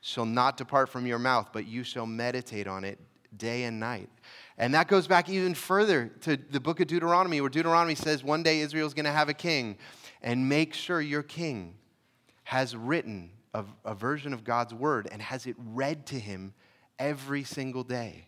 shall 0.00 0.26
not 0.26 0.56
depart 0.56 0.88
from 0.88 1.06
your 1.06 1.18
mouth 1.18 1.48
but 1.52 1.66
you 1.66 1.84
shall 1.84 2.06
meditate 2.06 2.66
on 2.66 2.84
it 2.84 2.98
day 3.36 3.64
and 3.64 3.78
night. 3.78 4.08
And 4.56 4.74
that 4.74 4.88
goes 4.88 5.06
back 5.06 5.28
even 5.28 5.54
further 5.54 6.10
to 6.22 6.36
the 6.36 6.58
book 6.58 6.80
of 6.80 6.88
Deuteronomy, 6.88 7.40
where 7.40 7.50
Deuteronomy 7.50 7.94
says 7.94 8.24
one 8.24 8.42
day 8.42 8.60
Israel's 8.60 8.94
going 8.94 9.04
to 9.04 9.12
have 9.12 9.28
a 9.28 9.34
king 9.34 9.76
and 10.22 10.48
make 10.48 10.74
sure 10.74 11.00
your 11.00 11.22
king 11.22 11.74
has 12.44 12.74
written 12.74 13.30
a, 13.54 13.64
a 13.84 13.94
version 13.94 14.32
of 14.32 14.44
God's 14.44 14.74
word 14.74 15.08
and 15.10 15.20
has 15.20 15.46
it 15.46 15.56
read 15.58 16.06
to 16.06 16.18
him 16.18 16.54
every 16.98 17.44
single 17.44 17.84
day. 17.84 18.26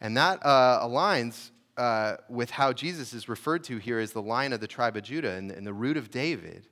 And 0.00 0.16
that 0.16 0.44
uh, 0.44 0.80
aligns 0.82 1.50
uh, 1.76 2.16
with 2.28 2.50
how 2.50 2.72
Jesus 2.72 3.12
is 3.12 3.28
referred 3.28 3.64
to 3.64 3.78
here 3.78 3.98
as 3.98 4.12
the 4.12 4.22
lion 4.22 4.52
of 4.52 4.60
the 4.60 4.66
tribe 4.66 4.96
of 4.96 5.02
Judah 5.02 5.32
and, 5.32 5.50
and, 5.50 5.66
the 5.66 5.72
root 5.72 5.96
of 5.96 6.10
David. 6.10 6.68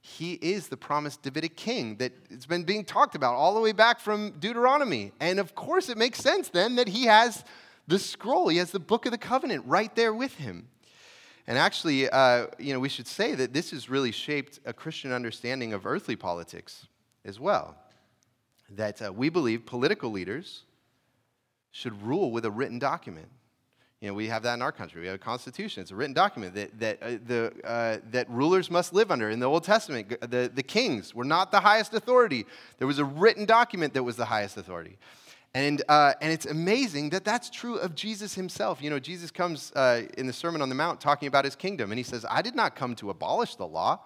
He 0.00 0.34
is 0.34 0.68
the 0.68 0.76
promised 0.76 1.22
Davidic 1.22 1.56
king 1.56 1.96
that 1.96 2.12
it's 2.30 2.46
been 2.46 2.62
being 2.62 2.84
talked 2.84 3.16
about 3.16 3.34
all 3.34 3.54
the 3.54 3.60
way 3.60 3.72
back 3.72 3.98
from 3.98 4.32
Deuteronomy. 4.38 5.12
And 5.18 5.40
of 5.40 5.56
course, 5.56 5.88
it 5.88 5.98
makes 5.98 6.20
sense 6.20 6.48
then 6.48 6.76
that 6.76 6.86
he 6.86 7.06
has 7.06 7.44
the 7.88 7.98
scroll, 7.98 8.48
he 8.48 8.58
has 8.58 8.70
the 8.70 8.78
book 8.78 9.04
of 9.04 9.12
the 9.12 9.18
covenant 9.18 9.64
right 9.66 9.94
there 9.96 10.14
with 10.14 10.34
him. 10.36 10.68
And 11.46 11.56
actually, 11.58 12.08
uh, 12.10 12.46
you 12.58 12.72
know, 12.72 12.80
we 12.80 12.88
should 12.88 13.06
say 13.06 13.34
that 13.34 13.52
this 13.52 13.70
has 13.70 13.88
really 13.88 14.12
shaped 14.12 14.58
a 14.64 14.72
Christian 14.72 15.12
understanding 15.12 15.72
of 15.72 15.86
earthly 15.86 16.16
politics 16.16 16.86
as 17.24 17.38
well. 17.38 17.76
That 18.70 19.00
uh, 19.00 19.12
we 19.12 19.28
believe 19.28 19.64
political 19.64 20.10
leaders 20.10 20.64
should 21.70 22.02
rule 22.02 22.32
with 22.32 22.44
a 22.44 22.50
written 22.50 22.78
document. 22.78 23.28
You 24.00 24.08
know, 24.08 24.14
we 24.14 24.26
have 24.28 24.42
that 24.42 24.54
in 24.54 24.62
our 24.62 24.72
country. 24.72 25.00
We 25.00 25.06
have 25.06 25.16
a 25.16 25.18
constitution. 25.18 25.82
It's 25.82 25.90
a 25.90 25.96
written 25.96 26.14
document 26.14 26.54
that, 26.54 26.78
that, 26.80 27.02
uh, 27.02 27.10
the, 27.26 27.52
uh, 27.64 27.98
that 28.10 28.28
rulers 28.28 28.70
must 28.70 28.92
live 28.92 29.10
under. 29.10 29.30
In 29.30 29.40
the 29.40 29.46
Old 29.46 29.64
Testament, 29.64 30.20
the, 30.20 30.50
the 30.52 30.62
kings 30.62 31.14
were 31.14 31.24
not 31.24 31.50
the 31.50 31.60
highest 31.60 31.94
authority. 31.94 32.44
There 32.78 32.86
was 32.86 32.98
a 32.98 33.04
written 33.04 33.46
document 33.46 33.94
that 33.94 34.02
was 34.02 34.16
the 34.16 34.26
highest 34.26 34.56
authority. 34.56 34.98
And, 35.56 35.82
uh, 35.88 36.12
and 36.20 36.30
it's 36.30 36.44
amazing 36.44 37.08
that 37.10 37.24
that's 37.24 37.48
true 37.48 37.76
of 37.76 37.94
Jesus 37.94 38.34
himself. 38.34 38.82
You 38.82 38.90
know, 38.90 38.98
Jesus 38.98 39.30
comes 39.30 39.72
uh, 39.74 40.02
in 40.18 40.26
the 40.26 40.32
Sermon 40.34 40.60
on 40.60 40.68
the 40.68 40.74
Mount 40.74 41.00
talking 41.00 41.28
about 41.28 41.46
his 41.46 41.56
kingdom, 41.56 41.90
and 41.90 41.98
he 41.98 42.02
says, 42.02 42.26
I 42.28 42.42
did 42.42 42.54
not 42.54 42.76
come 42.76 42.94
to 42.96 43.08
abolish 43.08 43.54
the 43.54 43.66
law. 43.66 44.00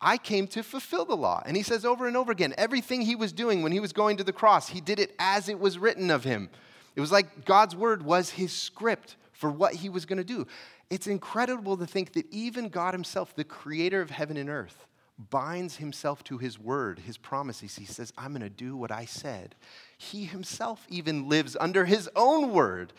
I 0.00 0.16
came 0.18 0.48
to 0.48 0.64
fulfill 0.64 1.04
the 1.04 1.16
law. 1.16 1.40
And 1.46 1.56
he 1.56 1.62
says 1.62 1.84
over 1.84 2.08
and 2.08 2.16
over 2.16 2.32
again, 2.32 2.54
everything 2.58 3.02
he 3.02 3.14
was 3.14 3.32
doing 3.32 3.62
when 3.62 3.70
he 3.70 3.78
was 3.78 3.92
going 3.92 4.16
to 4.16 4.24
the 4.24 4.32
cross, 4.32 4.68
he 4.68 4.80
did 4.80 4.98
it 4.98 5.14
as 5.20 5.48
it 5.48 5.60
was 5.60 5.78
written 5.78 6.10
of 6.10 6.24
him. 6.24 6.50
It 6.96 7.00
was 7.00 7.12
like 7.12 7.44
God's 7.44 7.76
word 7.76 8.04
was 8.04 8.30
his 8.30 8.52
script 8.52 9.14
for 9.30 9.52
what 9.52 9.74
he 9.74 9.88
was 9.88 10.06
going 10.06 10.18
to 10.18 10.24
do. 10.24 10.44
It's 10.90 11.06
incredible 11.06 11.76
to 11.76 11.86
think 11.86 12.14
that 12.14 12.26
even 12.32 12.68
God 12.68 12.94
himself, 12.94 13.36
the 13.36 13.44
creator 13.44 14.00
of 14.00 14.10
heaven 14.10 14.36
and 14.36 14.50
earth, 14.50 14.88
binds 15.18 15.76
himself 15.76 16.24
to 16.24 16.38
his 16.38 16.58
word, 16.58 17.00
his 17.00 17.16
promises. 17.16 17.76
He 17.76 17.84
says, 17.84 18.12
I'm 18.18 18.32
going 18.32 18.42
to 18.42 18.50
do 18.50 18.76
what 18.76 18.90
I 18.90 19.04
said. 19.04 19.54
He 19.96 20.24
himself 20.24 20.86
even 20.88 21.28
lives 21.28 21.56
under 21.58 21.84
his 21.84 22.08
own 22.16 22.52
word. 22.52 22.92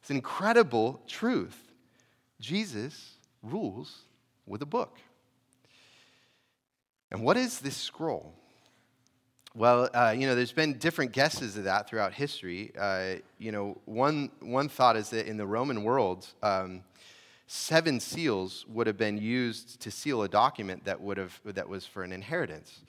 It's 0.00 0.10
incredible 0.10 1.00
truth. 1.06 1.72
Jesus 2.40 3.14
rules 3.42 4.02
with 4.46 4.60
a 4.60 4.66
book. 4.66 4.98
And 7.10 7.22
what 7.22 7.36
is 7.36 7.60
this 7.60 7.76
scroll? 7.76 8.34
Well, 9.56 9.88
uh, 9.94 10.14
you 10.16 10.26
know, 10.26 10.34
there's 10.34 10.52
been 10.52 10.78
different 10.78 11.12
guesses 11.12 11.56
of 11.56 11.64
that 11.64 11.88
throughout 11.88 12.12
history. 12.12 12.72
Uh, 12.76 13.14
you 13.38 13.52
know, 13.52 13.78
one, 13.84 14.30
one 14.40 14.68
thought 14.68 14.96
is 14.96 15.10
that 15.10 15.26
in 15.26 15.36
the 15.36 15.46
Roman 15.46 15.84
world, 15.84 16.26
um, 16.42 16.82
seven 17.46 18.00
seals 18.00 18.64
would 18.68 18.86
have 18.86 18.96
been 18.96 19.18
used 19.18 19.80
to 19.80 19.90
seal 19.90 20.22
a 20.22 20.28
document 20.28 20.84
that, 20.84 21.00
would 21.00 21.18
have, 21.18 21.40
that 21.44 21.68
was 21.68 21.86
for 21.86 22.02
an 22.02 22.12
inheritance. 22.12 22.80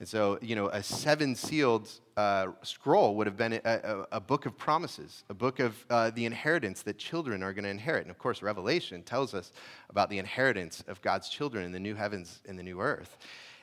And 0.00 0.08
so, 0.08 0.38
you 0.42 0.56
know, 0.56 0.66
a 0.68 0.82
seven 0.82 1.34
sealed 1.36 1.88
uh, 2.16 2.48
scroll 2.62 3.14
would 3.14 3.26
have 3.26 3.36
been 3.36 3.54
a, 3.54 3.60
a, 3.64 4.06
a, 4.16 4.20
book 4.20 4.44
of 4.44 4.58
promises, 4.58 5.22
a 5.30 5.34
book 5.34 5.60
of 5.60 5.86
uh, 5.88 6.10
the 6.10 6.26
inheritance 6.26 6.82
that 6.82 6.98
children 6.98 7.42
are 7.42 7.52
going 7.52 7.64
to 7.64 7.70
inherit. 7.70 8.02
And 8.02 8.10
of 8.10 8.18
course, 8.18 8.42
Revelation 8.42 9.02
tells 9.02 9.34
us 9.34 9.52
about 9.90 10.10
the 10.10 10.18
inheritance 10.18 10.82
of 10.88 11.00
God's 11.00 11.28
children 11.28 11.64
in 11.64 11.72
the 11.72 11.80
new 11.80 11.94
heavens 11.94 12.40
and 12.48 12.58
the 12.58 12.62
new 12.62 12.80
earth. 12.80 13.16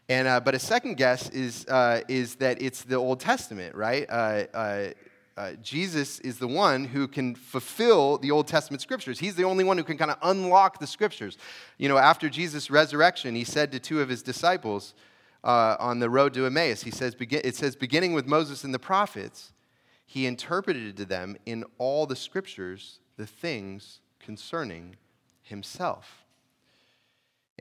And, 0.07 0.27
uh, 0.27 0.39
but 0.39 0.55
a 0.55 0.59
second 0.59 0.95
guess 0.95 1.29
is, 1.29 1.65
uh, 1.67 2.01
is 2.07 2.35
that 2.35 2.61
it's 2.61 2.83
the 2.83 2.95
Old 2.95 3.19
Testament, 3.19 3.75
right? 3.75 4.09
Uh, 5.37 5.53
Jesus 5.61 6.19
is 6.19 6.39
the 6.39 6.47
one 6.47 6.85
who 6.85 7.07
can 7.07 7.35
fulfill 7.35 8.17
the 8.17 8.31
Old 8.31 8.47
Testament 8.47 8.81
scriptures. 8.81 9.19
He's 9.19 9.35
the 9.35 9.45
only 9.45 9.63
one 9.63 9.77
who 9.77 9.83
can 9.83 9.97
kind 9.97 10.11
of 10.11 10.17
unlock 10.21 10.79
the 10.79 10.87
scriptures. 10.87 11.37
You 11.77 11.87
know, 11.87 11.97
after 11.97 12.29
Jesus' 12.29 12.69
resurrection, 12.69 13.35
he 13.35 13.45
said 13.45 13.71
to 13.71 13.79
two 13.79 14.01
of 14.01 14.09
his 14.09 14.21
disciples 14.21 14.93
uh, 15.43 15.77
on 15.79 15.99
the 15.99 16.09
road 16.09 16.33
to 16.33 16.45
Emmaus, 16.45 16.83
he 16.83 16.91
says, 16.91 17.15
it 17.19 17.55
says, 17.55 17.75
beginning 17.75 18.13
with 18.13 18.27
Moses 18.27 18.63
and 18.63 18.73
the 18.73 18.79
prophets, 18.79 19.53
he 20.05 20.25
interpreted 20.25 20.97
to 20.97 21.05
them 21.05 21.37
in 21.45 21.63
all 21.77 22.05
the 22.05 22.15
scriptures 22.15 22.99
the 23.15 23.25
things 23.25 24.01
concerning 24.19 24.97
himself. 25.41 26.20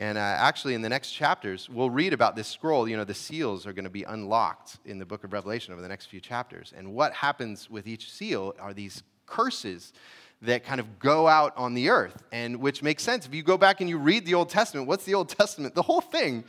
And 0.00 0.16
uh, 0.16 0.20
actually, 0.20 0.72
in 0.72 0.80
the 0.80 0.88
next 0.88 1.12
chapters, 1.12 1.68
we'll 1.68 1.90
read 1.90 2.14
about 2.14 2.34
this 2.34 2.48
scroll. 2.48 2.88
You 2.88 2.96
know, 2.96 3.04
the 3.04 3.14
seals 3.14 3.66
are 3.66 3.74
going 3.74 3.84
to 3.84 3.90
be 3.90 4.02
unlocked 4.04 4.78
in 4.86 4.98
the 4.98 5.04
book 5.04 5.24
of 5.24 5.32
Revelation 5.34 5.74
over 5.74 5.82
the 5.82 5.88
next 5.88 6.06
few 6.06 6.20
chapters. 6.20 6.72
And 6.74 6.94
what 6.94 7.12
happens 7.12 7.68
with 7.68 7.86
each 7.86 8.10
seal 8.10 8.54
are 8.58 8.72
these 8.72 9.02
curses 9.26 9.92
that 10.40 10.64
kind 10.64 10.80
of 10.80 10.98
go 10.98 11.28
out 11.28 11.52
on 11.54 11.74
the 11.74 11.90
earth, 11.90 12.22
and 12.32 12.56
which 12.60 12.82
makes 12.82 13.02
sense. 13.02 13.26
If 13.26 13.34
you 13.34 13.42
go 13.42 13.58
back 13.58 13.82
and 13.82 13.90
you 13.90 13.98
read 13.98 14.24
the 14.24 14.32
Old 14.32 14.48
Testament, 14.48 14.88
what's 14.88 15.04
the 15.04 15.12
Old 15.12 15.28
Testament? 15.28 15.74
The 15.74 15.82
whole 15.82 16.00
thing 16.00 16.44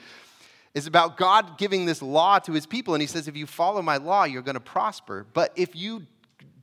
is 0.73 0.87
about 0.87 1.17
God 1.17 1.57
giving 1.57 1.85
this 1.85 2.01
law 2.01 2.39
to 2.39 2.53
his 2.53 2.65
people. 2.65 2.93
And 2.93 3.01
he 3.01 3.07
says, 3.07 3.27
if 3.27 3.35
you 3.35 3.45
follow 3.45 3.81
my 3.81 3.97
law, 3.97 4.23
you're 4.23 4.41
going 4.41 4.55
to 4.55 4.61
prosper. 4.61 5.25
But 5.33 5.51
if 5.57 5.75
you 5.75 6.07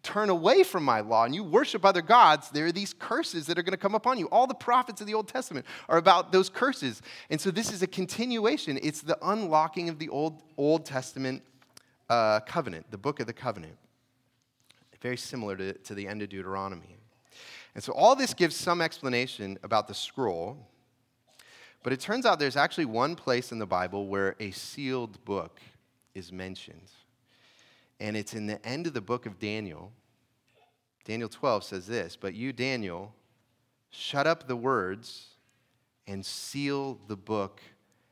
turn 0.02 0.30
away 0.30 0.62
from 0.62 0.84
my 0.84 1.00
law 1.00 1.24
and 1.24 1.34
you 1.34 1.42
worship 1.44 1.84
other 1.84 2.02
gods, 2.02 2.50
there 2.50 2.66
are 2.66 2.72
these 2.72 2.94
curses 2.94 3.46
that 3.46 3.58
are 3.58 3.62
going 3.62 3.72
to 3.72 3.78
come 3.78 3.94
upon 3.94 4.18
you. 4.18 4.28
All 4.30 4.46
the 4.46 4.54
prophets 4.54 5.00
of 5.00 5.06
the 5.06 5.14
Old 5.14 5.28
Testament 5.28 5.66
are 5.88 5.98
about 5.98 6.32
those 6.32 6.48
curses. 6.48 7.02
And 7.30 7.40
so 7.40 7.50
this 7.50 7.72
is 7.72 7.82
a 7.82 7.86
continuation. 7.86 8.78
It's 8.82 9.00
the 9.00 9.18
unlocking 9.22 9.88
of 9.88 9.98
the 9.98 10.08
Old, 10.08 10.42
Old 10.56 10.84
Testament 10.84 11.42
uh, 12.08 12.40
covenant, 12.40 12.90
the 12.90 12.98
book 12.98 13.20
of 13.20 13.26
the 13.26 13.32
covenant. 13.32 13.76
Very 15.00 15.16
similar 15.16 15.56
to, 15.56 15.74
to 15.74 15.94
the 15.94 16.08
end 16.08 16.22
of 16.22 16.28
Deuteronomy. 16.28 16.96
And 17.74 17.84
so 17.84 17.92
all 17.92 18.16
this 18.16 18.34
gives 18.34 18.56
some 18.56 18.80
explanation 18.80 19.58
about 19.62 19.86
the 19.86 19.94
scroll 19.94 20.66
but 21.82 21.92
it 21.92 22.00
turns 22.00 22.26
out 22.26 22.38
there's 22.38 22.56
actually 22.56 22.86
one 22.86 23.14
place 23.14 23.52
in 23.52 23.58
the 23.58 23.66
Bible 23.66 24.08
where 24.08 24.36
a 24.40 24.50
sealed 24.50 25.24
book 25.24 25.60
is 26.14 26.32
mentioned. 26.32 26.90
And 28.00 28.16
it's 28.16 28.34
in 28.34 28.46
the 28.46 28.64
end 28.66 28.86
of 28.86 28.94
the 28.94 29.00
book 29.00 29.26
of 29.26 29.38
Daniel. 29.38 29.92
Daniel 31.04 31.28
12 31.28 31.64
says 31.64 31.86
this 31.86 32.16
But 32.16 32.34
you, 32.34 32.52
Daniel, 32.52 33.14
shut 33.90 34.26
up 34.26 34.46
the 34.46 34.56
words 34.56 35.28
and 36.06 36.24
seal 36.24 36.98
the 37.08 37.16
book 37.16 37.60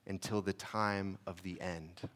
until 0.07 0.43
the 0.43 0.53
time 0.53 1.19
of 1.27 1.43
the 1.43 1.61
end. 1.61 2.09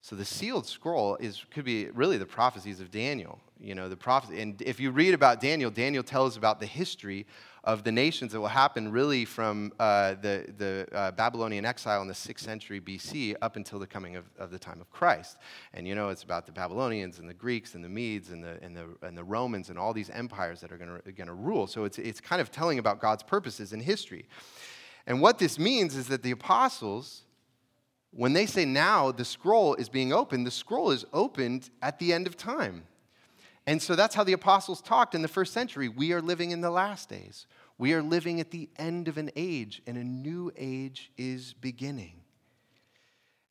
So 0.00 0.16
the 0.16 0.24
sealed 0.24 0.66
scroll 0.66 1.16
is 1.16 1.44
could 1.50 1.64
be 1.64 1.90
really 1.90 2.18
the 2.18 2.26
prophecies 2.26 2.80
of 2.80 2.90
Daniel. 2.90 3.40
You 3.60 3.74
know, 3.74 3.88
the 3.88 3.96
prophecy. 3.96 4.40
And 4.40 4.60
if 4.62 4.78
you 4.78 4.90
read 4.90 5.14
about 5.14 5.40
Daniel, 5.40 5.70
Daniel 5.70 6.02
tells 6.02 6.36
about 6.36 6.60
the 6.60 6.66
history 6.66 7.26
of 7.64 7.84
the 7.84 7.92
nations 7.92 8.32
that 8.32 8.40
will 8.40 8.48
happen 8.48 8.90
really 8.90 9.24
from 9.24 9.72
uh, 9.78 10.14
the, 10.22 10.46
the 10.56 10.88
uh, 10.92 11.10
Babylonian 11.10 11.66
exile 11.66 12.00
in 12.00 12.08
the 12.08 12.14
6th 12.14 12.40
century 12.40 12.80
BC 12.80 13.34
up 13.42 13.56
until 13.56 13.78
the 13.78 13.86
coming 13.86 14.16
of, 14.16 14.24
of 14.38 14.50
the 14.50 14.58
time 14.58 14.80
of 14.80 14.90
Christ. 14.90 15.36
And 15.74 15.86
you 15.86 15.94
know, 15.94 16.08
it's 16.08 16.22
about 16.22 16.46
the 16.46 16.52
Babylonians 16.52 17.18
and 17.18 17.28
the 17.28 17.34
Greeks 17.34 17.74
and 17.74 17.84
the 17.84 17.88
Medes 17.88 18.30
and 18.30 18.42
the, 18.42 18.58
and 18.62 18.76
the, 18.76 18.86
and 19.02 19.18
the 19.18 19.24
Romans 19.24 19.68
and 19.68 19.78
all 19.78 19.92
these 19.92 20.08
empires 20.08 20.60
that 20.62 20.72
are 20.72 20.78
going 20.78 21.26
to 21.26 21.34
rule. 21.34 21.66
So 21.66 21.84
it's, 21.84 21.98
it's 21.98 22.20
kind 22.20 22.40
of 22.40 22.50
telling 22.50 22.78
about 22.78 23.00
God's 23.00 23.22
purposes 23.22 23.72
in 23.74 23.80
history. 23.80 24.26
And 25.06 25.20
what 25.20 25.38
this 25.38 25.58
means 25.58 25.96
is 25.96 26.08
that 26.08 26.22
the 26.22 26.30
apostles, 26.30 27.24
when 28.12 28.32
they 28.32 28.46
say 28.46 28.64
now 28.64 29.12
the 29.12 29.24
scroll 29.24 29.74
is 29.74 29.88
being 29.88 30.12
opened, 30.12 30.46
the 30.46 30.50
scroll 30.50 30.90
is 30.90 31.04
opened 31.12 31.70
at 31.82 31.98
the 31.98 32.12
end 32.12 32.26
of 32.26 32.36
time. 32.36 32.84
And 33.68 33.82
so 33.82 33.94
that's 33.94 34.14
how 34.14 34.24
the 34.24 34.32
apostles 34.32 34.80
talked 34.80 35.14
in 35.14 35.20
the 35.20 35.28
first 35.28 35.52
century. 35.52 35.90
We 35.90 36.14
are 36.14 36.22
living 36.22 36.52
in 36.52 36.62
the 36.62 36.70
last 36.70 37.10
days. 37.10 37.46
We 37.76 37.92
are 37.92 38.00
living 38.00 38.40
at 38.40 38.50
the 38.50 38.70
end 38.78 39.08
of 39.08 39.18
an 39.18 39.30
age, 39.36 39.82
and 39.86 39.98
a 39.98 40.04
new 40.04 40.50
age 40.56 41.12
is 41.18 41.52
beginning. 41.52 42.22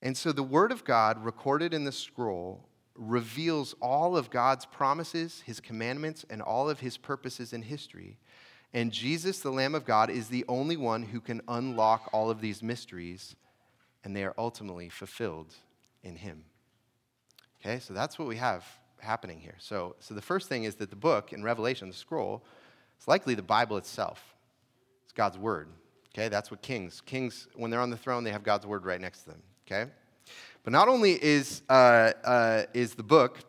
And 0.02 0.18
so 0.18 0.32
the 0.32 0.42
Word 0.42 0.72
of 0.72 0.84
God, 0.84 1.24
recorded 1.24 1.72
in 1.72 1.84
the 1.84 1.92
scroll, 1.92 2.68
reveals 2.96 3.76
all 3.80 4.18
of 4.18 4.32
God's 4.32 4.66
promises, 4.66 5.44
His 5.46 5.60
commandments, 5.60 6.26
and 6.32 6.42
all 6.42 6.68
of 6.68 6.80
His 6.80 6.98
purposes 6.98 7.54
in 7.54 7.62
history. 7.62 8.18
And 8.74 8.92
Jesus, 8.92 9.42
the 9.42 9.52
Lamb 9.52 9.76
of 9.76 9.86
God, 9.86 10.10
is 10.10 10.30
the 10.30 10.46
only 10.48 10.78
one 10.78 11.04
who 11.04 11.22
can 11.22 11.44
unlock 11.48 12.10
all 12.12 12.32
of 12.32 12.42
these 12.42 12.64
mysteries, 12.64 13.36
and 14.04 14.16
they 14.16 14.24
are 14.24 14.34
ultimately 14.36 14.90
fulfilled 14.90 15.54
in 16.02 16.16
Him. 16.16 16.44
Okay, 17.62 17.78
so 17.78 17.94
that's 17.94 18.18
what 18.18 18.28
we 18.28 18.38
have 18.38 18.66
happening 19.00 19.40
here. 19.40 19.56
So, 19.60 19.96
so 20.00 20.14
the 20.14 20.22
first 20.22 20.50
thing 20.50 20.64
is 20.64 20.76
that 20.76 20.90
the 20.90 20.96
book 20.96 21.34
in 21.34 21.44
Revelation, 21.44 21.88
the 21.88 21.94
scroll, 21.94 22.44
it's 22.98 23.08
likely 23.08 23.36
the 23.36 23.42
Bible 23.42 23.78
itself. 23.78 24.36
It's 25.04 25.14
God's 25.14 25.38
word. 25.38 25.70
Okay, 26.14 26.30
that's 26.30 26.50
what 26.50 26.62
kings. 26.62 27.02
Kings, 27.06 27.48
when 27.56 27.70
they're 27.70 27.80
on 27.80 27.90
the 27.90 27.98
throne, 27.98 28.24
they 28.24 28.32
have 28.32 28.44
God's 28.44 28.66
word 28.66 28.86
right 28.86 29.00
next 29.00 29.22
to 29.24 29.30
them. 29.30 29.42
Okay, 29.66 29.90
but 30.64 30.74
not 30.74 30.88
only 30.88 31.24
is 31.24 31.62
uh, 31.70 32.12
uh, 32.24 32.64
is 32.74 32.96
the 32.96 33.04
book, 33.04 33.40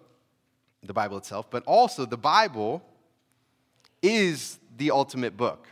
the 0.83 0.93
Bible 0.93 1.17
itself, 1.17 1.51
but 1.51 1.65
also 1.65 2.05
the 2.05 2.19
Bible 2.19 2.83
is 4.03 4.59
the 4.77 4.91
ultimate 4.91 5.37
book. 5.37 5.67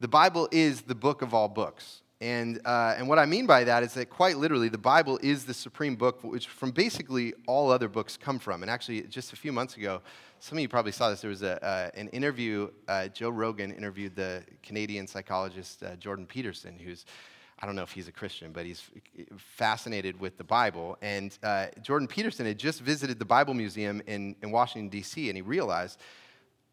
The 0.00 0.08
Bible 0.08 0.48
is 0.52 0.82
the 0.82 0.94
book 0.94 1.22
of 1.22 1.34
all 1.34 1.48
books. 1.48 2.02
And, 2.20 2.60
uh, 2.64 2.94
and 2.96 3.08
what 3.08 3.20
I 3.20 3.26
mean 3.26 3.46
by 3.46 3.62
that 3.64 3.84
is 3.84 3.94
that 3.94 4.06
quite 4.10 4.38
literally, 4.38 4.68
the 4.68 4.76
Bible 4.76 5.20
is 5.22 5.44
the 5.44 5.54
supreme 5.54 5.94
book, 5.94 6.24
which 6.24 6.48
from 6.48 6.72
basically 6.72 7.32
all 7.46 7.70
other 7.70 7.88
books 7.88 8.16
come 8.16 8.40
from. 8.40 8.62
And 8.62 8.70
actually, 8.70 9.02
just 9.02 9.32
a 9.32 9.36
few 9.36 9.52
months 9.52 9.76
ago, 9.76 10.02
some 10.40 10.58
of 10.58 10.62
you 10.62 10.68
probably 10.68 10.90
saw 10.90 11.10
this. 11.10 11.20
There 11.20 11.30
was 11.30 11.42
a, 11.42 11.64
uh, 11.64 11.90
an 11.94 12.08
interview, 12.08 12.70
uh, 12.88 13.08
Joe 13.08 13.30
Rogan 13.30 13.70
interviewed 13.70 14.16
the 14.16 14.42
Canadian 14.64 15.06
psychologist 15.06 15.82
uh, 15.84 15.94
Jordan 15.96 16.26
Peterson, 16.26 16.76
who's, 16.76 17.04
I 17.60 17.66
don't 17.66 17.76
know 17.76 17.82
if 17.82 17.92
he's 17.92 18.08
a 18.08 18.12
Christian, 18.12 18.50
but 18.50 18.66
he's 18.66 18.82
fascinated 19.36 20.18
with 20.18 20.38
the 20.38 20.44
Bible. 20.44 20.98
And 21.00 21.38
uh, 21.44 21.66
Jordan 21.82 22.08
Peterson 22.08 22.46
had 22.46 22.58
just 22.58 22.80
visited 22.80 23.20
the 23.20 23.24
Bible 23.24 23.54
Museum 23.54 24.02
in, 24.08 24.34
in 24.42 24.50
Washington, 24.50 24.88
D.C., 24.88 25.28
and 25.28 25.36
he 25.36 25.42
realized 25.42 26.00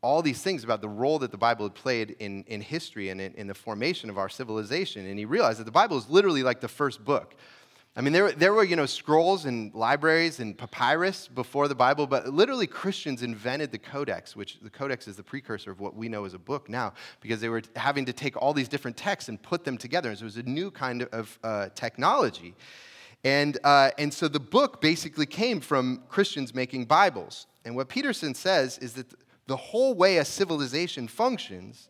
all 0.01 0.21
these 0.21 0.41
things 0.41 0.63
about 0.63 0.81
the 0.81 0.89
role 0.89 1.19
that 1.19 1.31
the 1.31 1.37
Bible 1.37 1.65
had 1.65 1.73
played 1.73 2.15
in, 2.19 2.43
in 2.47 2.61
history 2.61 3.09
and 3.09 3.19
in, 3.19 3.33
in, 3.33 3.47
the 3.47 3.53
formation 3.53 4.09
of 4.09 4.17
our 4.17 4.29
civilization. 4.29 5.05
And 5.07 5.17
he 5.17 5.25
realized 5.25 5.59
that 5.59 5.63
the 5.63 5.71
Bible 5.71 5.97
is 5.97 6.09
literally 6.09 6.43
like 6.43 6.61
the 6.61 6.67
first 6.67 7.03
book. 7.03 7.35
I 7.97 8.01
mean, 8.01 8.11
there, 8.11 8.33
there 8.33 8.53
were, 8.53 8.65
you 8.65 8.75
know, 8.75 8.85
scrolls 8.85 9.45
and 9.45 9.73
libraries 9.73 10.41
and 10.41 10.57
papyrus 10.57 11.29
before 11.29 11.69
the 11.69 11.75
Bible, 11.75 12.07
but 12.07 12.27
literally 12.27 12.67
Christians 12.67 13.23
invented 13.23 13.71
the 13.71 13.77
codex, 13.77 14.35
which 14.35 14.59
the 14.61 14.69
codex 14.69 15.07
is 15.07 15.15
the 15.15 15.23
precursor 15.23 15.71
of 15.71 15.79
what 15.79 15.95
we 15.95 16.09
know 16.09 16.25
as 16.25 16.33
a 16.33 16.39
book 16.39 16.67
now, 16.67 16.93
because 17.21 17.39
they 17.39 17.47
were 17.47 17.61
having 17.77 18.03
to 18.05 18.11
take 18.11 18.35
all 18.35 18.53
these 18.53 18.67
different 18.67 18.97
texts 18.97 19.29
and 19.29 19.41
put 19.41 19.63
them 19.63 19.77
together. 19.77 20.09
And 20.09 20.17
so 20.17 20.23
it 20.23 20.25
was 20.25 20.37
a 20.37 20.43
new 20.43 20.71
kind 20.71 21.03
of 21.03 21.39
uh, 21.41 21.69
technology. 21.73 22.53
And, 23.23 23.57
uh, 23.63 23.91
and 23.97 24.13
so 24.13 24.27
the 24.27 24.41
book 24.41 24.81
basically 24.81 25.25
came 25.25 25.61
from 25.61 26.03
Christians 26.09 26.53
making 26.53 26.85
Bibles. 26.85 27.47
And 27.63 27.77
what 27.77 27.87
Peterson 27.87 28.35
says 28.35 28.77
is 28.77 28.93
that 28.93 29.09
the 29.09 29.17
whole 29.55 29.93
way 29.93 30.17
a 30.17 30.25
civilization 30.25 31.07
functions, 31.07 31.89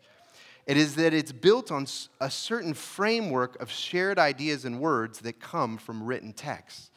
it 0.65 0.78
is 0.78 0.96
that 0.96 1.13
it's 1.13 1.32
built 1.32 1.72
on 1.72 1.86
a 2.20 2.30
certain 2.30 2.74
framework 2.74 3.62
of 3.62 3.72
shared 3.72 4.18
ideas 4.18 4.65
and 4.65 4.80
words 4.80 5.20
that 5.20 5.39
come 5.39 5.78
from 5.78 6.04
written 6.04 6.34
texts. 6.34 6.89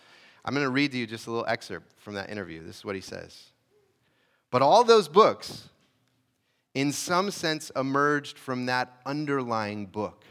I'm 0.45 0.55
going 0.55 0.65
to 0.65 0.71
read 0.71 0.93
to 0.93 0.99
you 0.99 1.07
just 1.07 1.27
a 1.27 1.31
little 1.31 1.47
excerpt 1.47 1.93
from 2.01 2.15
that 2.15 2.31
interview. 2.31 2.65
This 2.65 2.79
is 2.79 2.85
what 2.85 2.95
he 2.95 3.03
says. 3.03 3.53
But 4.51 4.63
all 4.63 4.83
those 4.85 5.07
books, 5.07 5.69
in 6.75 6.93
some 6.93 7.31
sense, 7.31 7.71
emerged 7.77 8.39
from 8.39 8.67
that 8.67 9.01
underlying 9.05 9.87
book. 9.87 10.25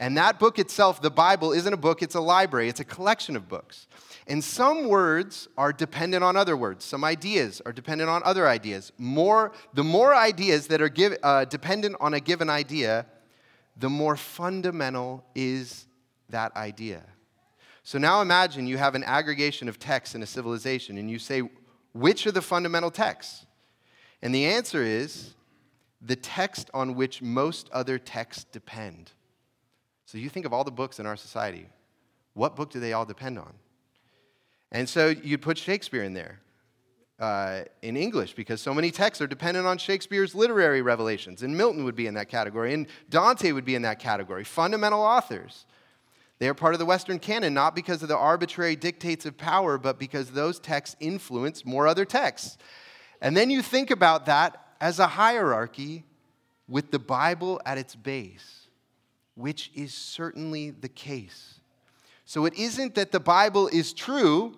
And 0.00 0.16
that 0.16 0.38
book 0.38 0.58
itself, 0.58 1.00
the 1.00 1.10
Bible, 1.10 1.52
isn't 1.52 1.72
a 1.72 1.76
book, 1.76 2.02
it's 2.02 2.16
a 2.16 2.20
library, 2.20 2.68
it's 2.68 2.80
a 2.80 2.84
collection 2.84 3.36
of 3.36 3.48
books. 3.48 3.86
And 4.26 4.42
some 4.42 4.88
words 4.88 5.48
are 5.56 5.72
dependent 5.72 6.24
on 6.24 6.36
other 6.36 6.56
words. 6.56 6.84
Some 6.84 7.04
ideas 7.04 7.62
are 7.64 7.72
dependent 7.72 8.10
on 8.10 8.22
other 8.24 8.48
ideas. 8.48 8.90
More, 8.98 9.52
the 9.74 9.84
more 9.84 10.14
ideas 10.14 10.66
that 10.68 10.80
are 10.80 10.88
give, 10.88 11.16
uh, 11.22 11.44
dependent 11.44 11.96
on 12.00 12.14
a 12.14 12.20
given 12.20 12.50
idea, 12.50 13.06
the 13.76 13.90
more 13.90 14.16
fundamental 14.16 15.24
is 15.34 15.86
that 16.30 16.56
idea. 16.56 17.02
So 17.82 17.98
now 17.98 18.22
imagine 18.22 18.66
you 18.66 18.78
have 18.78 18.94
an 18.94 19.04
aggregation 19.04 19.68
of 19.68 19.78
texts 19.78 20.14
in 20.14 20.22
a 20.22 20.26
civilization, 20.26 20.96
and 20.96 21.10
you 21.10 21.18
say, 21.18 21.42
which 21.92 22.26
are 22.26 22.32
the 22.32 22.42
fundamental 22.42 22.90
texts? 22.90 23.46
And 24.22 24.34
the 24.34 24.46
answer 24.46 24.82
is 24.82 25.34
the 26.00 26.16
text 26.16 26.70
on 26.72 26.94
which 26.94 27.20
most 27.22 27.68
other 27.70 27.98
texts 27.98 28.44
depend. 28.50 29.12
So 30.06 30.18
you 30.18 30.28
think 30.28 30.46
of 30.46 30.52
all 30.52 30.64
the 30.64 30.70
books 30.70 31.00
in 31.00 31.06
our 31.06 31.16
society. 31.16 31.68
What 32.34 32.56
book 32.56 32.70
do 32.70 32.80
they 32.80 32.92
all 32.92 33.06
depend 33.06 33.38
on? 33.38 33.54
And 34.72 34.88
so 34.88 35.08
you'd 35.08 35.42
put 35.42 35.56
Shakespeare 35.56 36.02
in 36.02 36.14
there 36.14 36.40
uh, 37.20 37.62
in 37.82 37.96
English 37.96 38.34
because 38.34 38.60
so 38.60 38.74
many 38.74 38.90
texts 38.90 39.22
are 39.22 39.26
dependent 39.26 39.66
on 39.66 39.78
Shakespeare's 39.78 40.34
literary 40.34 40.82
revelations. 40.82 41.42
And 41.42 41.56
Milton 41.56 41.84
would 41.84 41.94
be 41.94 42.06
in 42.06 42.14
that 42.14 42.28
category, 42.28 42.74
and 42.74 42.86
Dante 43.08 43.52
would 43.52 43.64
be 43.64 43.74
in 43.74 43.82
that 43.82 43.98
category. 43.98 44.44
Fundamental 44.44 45.00
authors. 45.00 45.64
They 46.40 46.48
are 46.48 46.54
part 46.54 46.74
of 46.74 46.80
the 46.80 46.86
Western 46.86 47.20
canon 47.20 47.54
not 47.54 47.76
because 47.76 48.02
of 48.02 48.08
the 48.08 48.16
arbitrary 48.16 48.76
dictates 48.76 49.24
of 49.24 49.38
power, 49.38 49.78
but 49.78 49.98
because 49.98 50.30
those 50.30 50.58
texts 50.58 50.96
influence 50.98 51.64
more 51.64 51.86
other 51.86 52.04
texts. 52.04 52.58
And 53.20 53.36
then 53.36 53.50
you 53.50 53.62
think 53.62 53.90
about 53.90 54.26
that 54.26 54.74
as 54.80 54.98
a 54.98 55.06
hierarchy 55.06 56.04
with 56.68 56.90
the 56.90 56.98
Bible 56.98 57.60
at 57.64 57.78
its 57.78 57.94
base, 57.94 58.63
which 59.34 59.70
is 59.74 59.92
certainly 59.92 60.70
the 60.70 60.88
case. 60.88 61.60
So 62.24 62.46
it 62.46 62.54
isn't 62.54 62.94
that 62.94 63.12
the 63.12 63.20
Bible 63.20 63.68
is 63.68 63.92
true, 63.92 64.56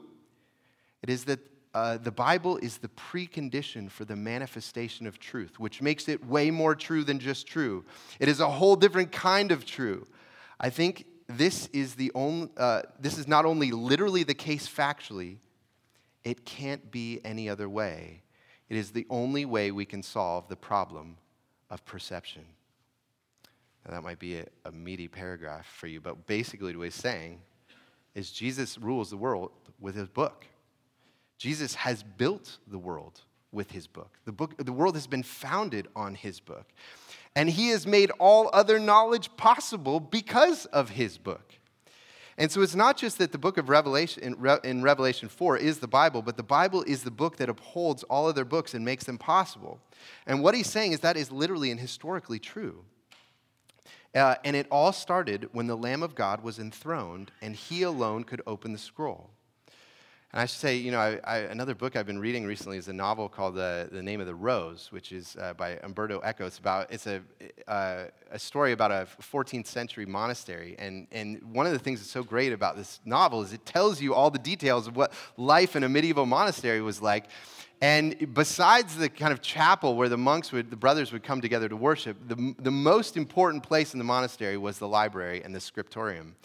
it 1.02 1.10
is 1.10 1.24
that 1.24 1.40
uh, 1.74 1.98
the 1.98 2.10
Bible 2.10 2.56
is 2.56 2.78
the 2.78 2.88
precondition 2.88 3.90
for 3.90 4.06
the 4.06 4.16
manifestation 4.16 5.06
of 5.06 5.18
truth, 5.18 5.60
which 5.60 5.82
makes 5.82 6.08
it 6.08 6.24
way 6.24 6.50
more 6.50 6.74
true 6.74 7.04
than 7.04 7.18
just 7.18 7.46
true. 7.46 7.84
It 8.18 8.28
is 8.28 8.40
a 8.40 8.48
whole 8.48 8.76
different 8.76 9.12
kind 9.12 9.52
of 9.52 9.66
true. 9.66 10.06
I 10.58 10.70
think 10.70 11.04
this 11.28 11.68
is 11.74 11.94
the 11.94 12.10
only, 12.14 12.48
uh, 12.56 12.82
this 12.98 13.18
is 13.18 13.28
not 13.28 13.44
only 13.44 13.72
literally 13.72 14.22
the 14.22 14.34
case 14.34 14.66
factually, 14.66 15.36
it 16.24 16.46
can't 16.46 16.90
be 16.90 17.20
any 17.24 17.48
other 17.48 17.68
way. 17.68 18.22
It 18.68 18.76
is 18.76 18.90
the 18.90 19.06
only 19.10 19.44
way 19.44 19.70
we 19.70 19.84
can 19.84 20.02
solve 20.02 20.48
the 20.48 20.56
problem 20.56 21.18
of 21.68 21.84
perception. 21.84 22.44
Now, 23.86 23.94
that 23.94 24.02
might 24.02 24.18
be 24.18 24.38
a, 24.38 24.46
a 24.64 24.72
meaty 24.72 25.08
paragraph 25.08 25.66
for 25.66 25.86
you, 25.86 26.00
but 26.00 26.26
basically, 26.26 26.74
what 26.74 26.84
he's 26.84 26.94
saying 26.94 27.40
is 28.14 28.30
Jesus 28.30 28.78
rules 28.78 29.10
the 29.10 29.16
world 29.16 29.52
with 29.78 29.94
his 29.94 30.08
book. 30.08 30.46
Jesus 31.38 31.74
has 31.74 32.02
built 32.02 32.58
the 32.66 32.78
world 32.78 33.20
with 33.52 33.70
his 33.70 33.86
book. 33.86 34.18
The, 34.24 34.32
book. 34.32 34.56
the 34.56 34.72
world 34.72 34.94
has 34.94 35.06
been 35.06 35.22
founded 35.22 35.86
on 35.94 36.14
his 36.14 36.40
book. 36.40 36.66
And 37.36 37.50
he 37.50 37.68
has 37.68 37.86
made 37.86 38.10
all 38.18 38.48
other 38.52 38.78
knowledge 38.78 39.30
possible 39.36 40.00
because 40.00 40.64
of 40.66 40.90
his 40.90 41.18
book. 41.18 41.52
And 42.38 42.50
so 42.50 42.62
it's 42.62 42.74
not 42.74 42.96
just 42.96 43.18
that 43.18 43.32
the 43.32 43.38
book 43.38 43.56
of 43.56 43.68
Revelation, 43.68 44.22
in, 44.22 44.38
Re, 44.38 44.58
in, 44.64 44.82
Revelation 44.82 45.28
4, 45.28 45.58
is 45.58 45.78
the 45.78 45.88
Bible, 45.88 46.22
but 46.22 46.36
the 46.36 46.42
Bible 46.42 46.82
is 46.82 47.02
the 47.02 47.10
book 47.10 47.36
that 47.36 47.48
upholds 47.48 48.02
all 48.04 48.26
other 48.26 48.44
books 48.44 48.74
and 48.74 48.84
makes 48.84 49.04
them 49.04 49.16
possible. 49.16 49.78
And 50.26 50.42
what 50.42 50.54
he's 50.54 50.68
saying 50.68 50.92
is 50.92 51.00
that 51.00 51.16
is 51.16 51.30
literally 51.30 51.70
and 51.70 51.80
historically 51.80 52.38
true. 52.38 52.84
Uh, 54.16 54.34
and 54.44 54.56
it 54.56 54.66
all 54.70 54.92
started 54.92 55.48
when 55.52 55.66
the 55.66 55.76
Lamb 55.76 56.02
of 56.02 56.14
God 56.14 56.42
was 56.42 56.58
enthroned 56.58 57.30
and 57.42 57.54
he 57.54 57.82
alone 57.82 58.24
could 58.24 58.40
open 58.46 58.72
the 58.72 58.78
scroll. 58.78 59.30
And 60.32 60.40
I 60.40 60.46
should 60.46 60.58
say, 60.58 60.76
you 60.76 60.90
know, 60.90 60.98
I, 60.98 61.20
I, 61.22 61.38
another 61.38 61.74
book 61.74 61.96
I've 61.96 62.06
been 62.06 62.18
reading 62.18 62.46
recently 62.46 62.78
is 62.78 62.88
a 62.88 62.92
novel 62.94 63.28
called 63.28 63.54
The, 63.54 63.88
the 63.92 64.02
Name 64.02 64.20
of 64.20 64.26
the 64.26 64.34
Rose, 64.34 64.88
which 64.90 65.12
is 65.12 65.36
uh, 65.38 65.52
by 65.52 65.78
Umberto 65.82 66.20
Eco. 66.24 66.46
It's, 66.46 66.58
about, 66.58 66.90
it's 66.90 67.06
a, 67.06 67.22
uh, 67.68 68.04
a 68.30 68.38
story 68.38 68.72
about 68.72 68.90
a 68.90 69.06
14th 69.20 69.66
century 69.66 70.06
monastery. 70.06 70.76
And, 70.78 71.06
and 71.12 71.42
one 71.54 71.66
of 71.66 71.72
the 71.72 71.78
things 71.78 72.00
that's 72.00 72.10
so 72.10 72.22
great 72.22 72.52
about 72.52 72.76
this 72.76 73.00
novel 73.04 73.42
is 73.42 73.52
it 73.52 73.66
tells 73.66 74.00
you 74.00 74.14
all 74.14 74.30
the 74.30 74.38
details 74.38 74.86
of 74.86 74.96
what 74.96 75.12
life 75.36 75.76
in 75.76 75.84
a 75.84 75.88
medieval 75.88 76.26
monastery 76.26 76.80
was 76.80 77.02
like. 77.02 77.26
And 77.82 78.32
besides 78.32 78.96
the 78.96 79.08
kind 79.08 79.32
of 79.32 79.42
chapel 79.42 79.96
where 79.96 80.08
the 80.08 80.16
monks 80.16 80.50
would, 80.50 80.70
the 80.70 80.76
brothers 80.76 81.12
would 81.12 81.22
come 81.22 81.42
together 81.42 81.68
to 81.68 81.76
worship, 81.76 82.16
the, 82.26 82.54
the 82.58 82.70
most 82.70 83.16
important 83.16 83.62
place 83.62 83.92
in 83.92 83.98
the 83.98 84.04
monastery 84.04 84.56
was 84.56 84.78
the 84.78 84.88
library 84.88 85.42
and 85.44 85.54
the 85.54 85.60
scriptorium. 85.60 86.36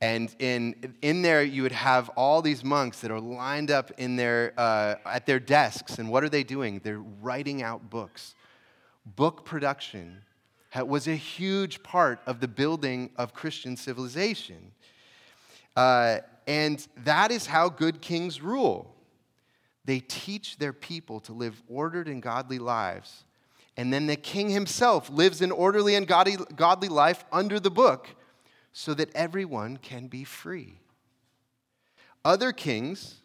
And 0.00 0.34
in, 0.40 0.96
in 1.02 1.22
there, 1.22 1.42
you 1.44 1.62
would 1.62 1.72
have 1.72 2.08
all 2.10 2.42
these 2.42 2.64
monks 2.64 3.00
that 3.00 3.10
are 3.10 3.20
lined 3.20 3.70
up 3.70 3.92
in 3.98 4.16
their, 4.16 4.52
uh, 4.58 4.96
at 5.06 5.26
their 5.26 5.38
desks. 5.38 5.98
And 5.98 6.10
what 6.10 6.24
are 6.24 6.28
they 6.28 6.42
doing? 6.42 6.80
They're 6.82 7.04
writing 7.22 7.62
out 7.62 7.88
books. 7.88 8.34
Book 9.16 9.44
production 9.44 10.22
was 10.74 11.06
a 11.06 11.14
huge 11.14 11.82
part 11.84 12.20
of 12.26 12.40
the 12.40 12.48
building 12.48 13.10
of 13.16 13.32
Christian 13.32 13.76
civilization. 13.76 14.72
Uh, 15.76 16.18
and 16.46 16.86
that 17.04 17.30
is 17.30 17.46
how 17.46 17.68
good 17.68 18.00
kings 18.00 18.42
rule. 18.42 18.93
They 19.84 20.00
teach 20.00 20.56
their 20.56 20.72
people 20.72 21.20
to 21.20 21.32
live 21.32 21.62
ordered 21.68 22.08
and 22.08 22.22
godly 22.22 22.58
lives. 22.58 23.24
And 23.76 23.92
then 23.92 24.06
the 24.06 24.16
king 24.16 24.50
himself 24.50 25.10
lives 25.10 25.42
an 25.42 25.50
orderly 25.50 25.94
and 25.94 26.06
godly, 26.06 26.88
life 26.88 27.24
under 27.32 27.58
the 27.58 27.70
book 27.70 28.08
so 28.72 28.94
that 28.94 29.14
everyone 29.14 29.76
can 29.76 30.06
be 30.06 30.24
free. 30.24 30.78
Other 32.24 32.52
kings 32.52 33.16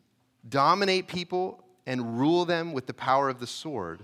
dominate 0.47 1.07
people 1.07 1.63
and 1.85 2.19
rule 2.19 2.45
them 2.45 2.73
with 2.73 2.87
the 2.87 2.93
power 2.93 3.29
of 3.29 3.39
the 3.39 3.47
sword, 3.47 4.01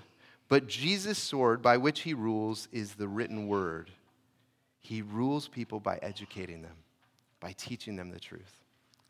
but 0.48 0.68
Jesus' 0.68 1.18
sword 1.18 1.62
by 1.62 1.78
which 1.78 2.02
he 2.02 2.14
rules 2.14 2.68
is 2.72 2.94
the 2.94 3.08
written 3.08 3.48
word. 3.48 3.92
He 4.80 5.02
rules 5.02 5.48
people 5.48 5.80
by 5.80 5.98
educating 6.02 6.62
them, 6.62 6.78
by 7.40 7.54
teaching 7.54 7.96
them 7.96 8.12
the 8.12 8.20
truth. 8.20 8.65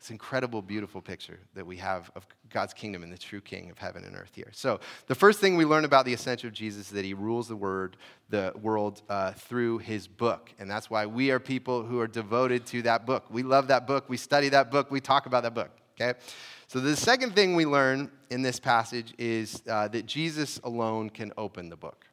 An 0.08 0.14
incredible, 0.14 0.62
beautiful 0.62 1.00
picture 1.00 1.38
that 1.54 1.66
we 1.66 1.76
have 1.78 2.10
of 2.14 2.26
God's 2.50 2.72
kingdom 2.72 3.02
and 3.02 3.12
the 3.12 3.18
true 3.18 3.40
king 3.40 3.70
of 3.70 3.78
heaven 3.78 4.04
and 4.04 4.16
earth 4.16 4.32
here. 4.34 4.50
So, 4.52 4.80
the 5.06 5.14
first 5.14 5.40
thing 5.40 5.56
we 5.56 5.64
learn 5.64 5.84
about 5.84 6.04
the 6.04 6.14
ascension 6.14 6.48
of 6.48 6.54
Jesus 6.54 6.86
is 6.86 6.92
that 6.92 7.04
he 7.04 7.14
rules 7.14 7.48
the 7.48 7.56
word, 7.56 7.96
the 8.28 8.52
world 8.60 9.02
uh, 9.08 9.32
through 9.32 9.78
his 9.78 10.06
book. 10.06 10.52
And 10.58 10.70
that's 10.70 10.88
why 10.88 11.06
we 11.06 11.30
are 11.30 11.40
people 11.40 11.82
who 11.82 12.00
are 12.00 12.06
devoted 12.06 12.66
to 12.66 12.82
that 12.82 13.04
book. 13.04 13.24
We 13.30 13.42
love 13.42 13.68
that 13.68 13.86
book. 13.86 14.08
We 14.08 14.16
study 14.16 14.48
that 14.50 14.70
book. 14.70 14.90
We 14.90 15.00
talk 15.00 15.26
about 15.26 15.42
that 15.42 15.54
book. 15.54 15.70
Okay? 16.00 16.18
So, 16.68 16.80
the 16.80 16.96
second 16.96 17.34
thing 17.34 17.54
we 17.54 17.66
learn 17.66 18.10
in 18.30 18.42
this 18.42 18.60
passage 18.60 19.12
is 19.18 19.62
uh, 19.68 19.88
that 19.88 20.06
Jesus 20.06 20.58
alone 20.64 21.10
can 21.10 21.32
open 21.36 21.68
the 21.68 21.76
book. 21.76 22.06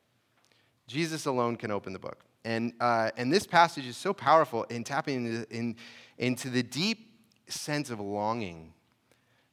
Jesus 0.88 1.26
alone 1.26 1.56
can 1.56 1.72
open 1.72 1.94
the 1.94 2.00
book. 2.00 2.26
And, 2.46 2.74
uh, 2.80 3.12
and 3.18 3.32
this 3.32 3.48
passage 3.48 3.88
is 3.88 3.96
so 3.96 4.14
powerful 4.14 4.64
in 4.64 4.84
tapping 4.84 5.26
into, 5.26 5.56
in, 5.56 5.76
into 6.18 6.50
the 6.50 6.64
deep 6.64 7.13
sense 7.52 7.90
of 7.90 8.00
longing 8.00 8.74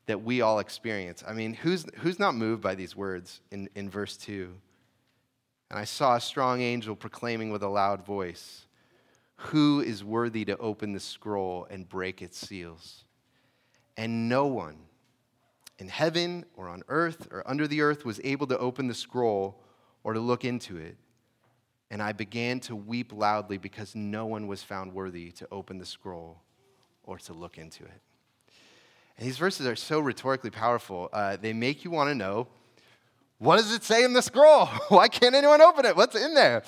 that 0.07 0.23
we 0.23 0.41
all 0.41 0.59
experience. 0.59 1.23
I 1.27 1.33
mean, 1.33 1.55
who's, 1.55 1.87
who's 1.99 2.19
not 2.19 2.35
moved 2.35 2.63
by 2.63 2.75
these 2.75 2.97
words 2.97 3.41
in, 3.51 3.69
in 3.75 3.89
verse 3.89 4.17
2? 4.17 4.53
And 5.71 5.79
I 5.79 5.85
saw 5.85 6.17
a 6.17 6.21
strong 6.21 6.61
angel 6.61 6.97
proclaiming 6.97 7.51
with 7.51 7.63
a 7.63 7.69
loud 7.69 8.05
voice, 8.05 8.67
Who 9.37 9.81
is 9.81 10.03
worthy 10.03 10.45
to 10.47 10.57
open 10.59 10.93
the 10.93 11.01
scroll 11.01 11.67
and 11.71 11.89
break 11.89 12.23
its 12.23 12.39
seals? 12.39 13.05
And 13.97 14.29
no 14.29 14.47
one 14.47 14.79
in 15.79 15.89
heaven 15.89 16.45
or 16.57 16.69
on 16.69 16.83
earth 16.89 17.29
or 17.31 17.49
under 17.49 17.69
the 17.69 17.81
earth 17.81 18.05
was 18.05 18.21
able 18.25 18.47
to 18.49 18.59
open 18.59 18.89
the 18.89 18.95
scroll 18.95 19.63
or 20.03 20.13
to 20.13 20.21
look 20.21 20.45
into 20.45 20.77
it. 20.77 20.97
And 21.91 22.03
I 22.03 22.13
began 22.13 22.61
to 22.61 22.75
weep 22.75 23.13
loudly 23.13 23.59
because 23.59 23.95
no 23.95 24.27
one 24.27 24.47
was 24.47 24.63
found 24.63 24.93
worthy 24.93 25.31
to 25.33 25.49
open 25.53 25.79
the 25.79 25.87
scroll 25.87 26.43
or 27.11 27.19
to 27.19 27.33
look 27.33 27.59
into 27.59 27.83
it. 27.83 28.01
And 29.19 29.27
these 29.27 29.37
verses 29.37 29.67
are 29.67 29.75
so 29.75 29.99
rhetorically 29.99 30.51
powerful. 30.51 31.11
Uh, 31.13 31.37
they 31.37 31.53
make 31.53 31.85
you 31.85 31.91
want 31.91 32.09
to 32.09 32.15
know 32.15 32.47
what 33.39 33.57
does 33.57 33.75
it 33.75 33.83
say 33.83 34.05
in 34.05 34.13
the 34.13 34.23
scroll? 34.23 34.67
Why 34.91 35.09
can't 35.09 35.35
anyone 35.35 35.61
open 35.61 35.87
it? 35.87 35.97
What's 35.97 36.15
in 36.15 36.35
there? 36.35 36.63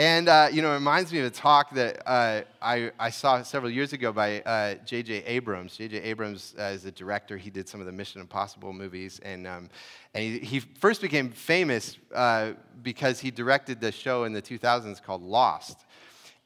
And, 0.00 0.28
uh, 0.28 0.48
you 0.50 0.62
know, 0.62 0.70
it 0.70 0.74
reminds 0.74 1.12
me 1.12 1.20
of 1.20 1.26
a 1.26 1.30
talk 1.30 1.74
that 1.74 2.02
uh, 2.06 2.42
I, 2.60 2.90
I, 2.98 3.10
saw 3.10 3.42
several 3.42 3.70
years 3.70 3.92
ago 3.92 4.12
by 4.12 4.78
J.J. 4.84 5.22
Uh, 5.22 5.26
Abrams. 5.26 5.76
J.J. 5.76 5.98
Abrams 6.02 6.54
uh, 6.58 6.64
is 6.64 6.84
a 6.84 6.92
director. 6.92 7.36
He 7.36 7.50
did 7.50 7.68
some 7.68 7.80
of 7.80 7.86
the 7.86 7.92
Mission 7.92 8.20
Impossible 8.20 8.72
movies. 8.72 9.20
And, 9.24 9.46
um, 9.46 9.68
and 10.14 10.24
he, 10.24 10.38
he, 10.38 10.60
first 10.60 11.02
became 11.02 11.30
famous 11.30 11.98
uh, 12.14 12.52
because 12.82 13.20
he 13.20 13.30
directed 13.30 13.80
the 13.80 13.92
show 13.92 14.24
in 14.24 14.32
the 14.32 14.42
2000s 14.42 15.02
called 15.02 15.22
Lost. 15.22 15.84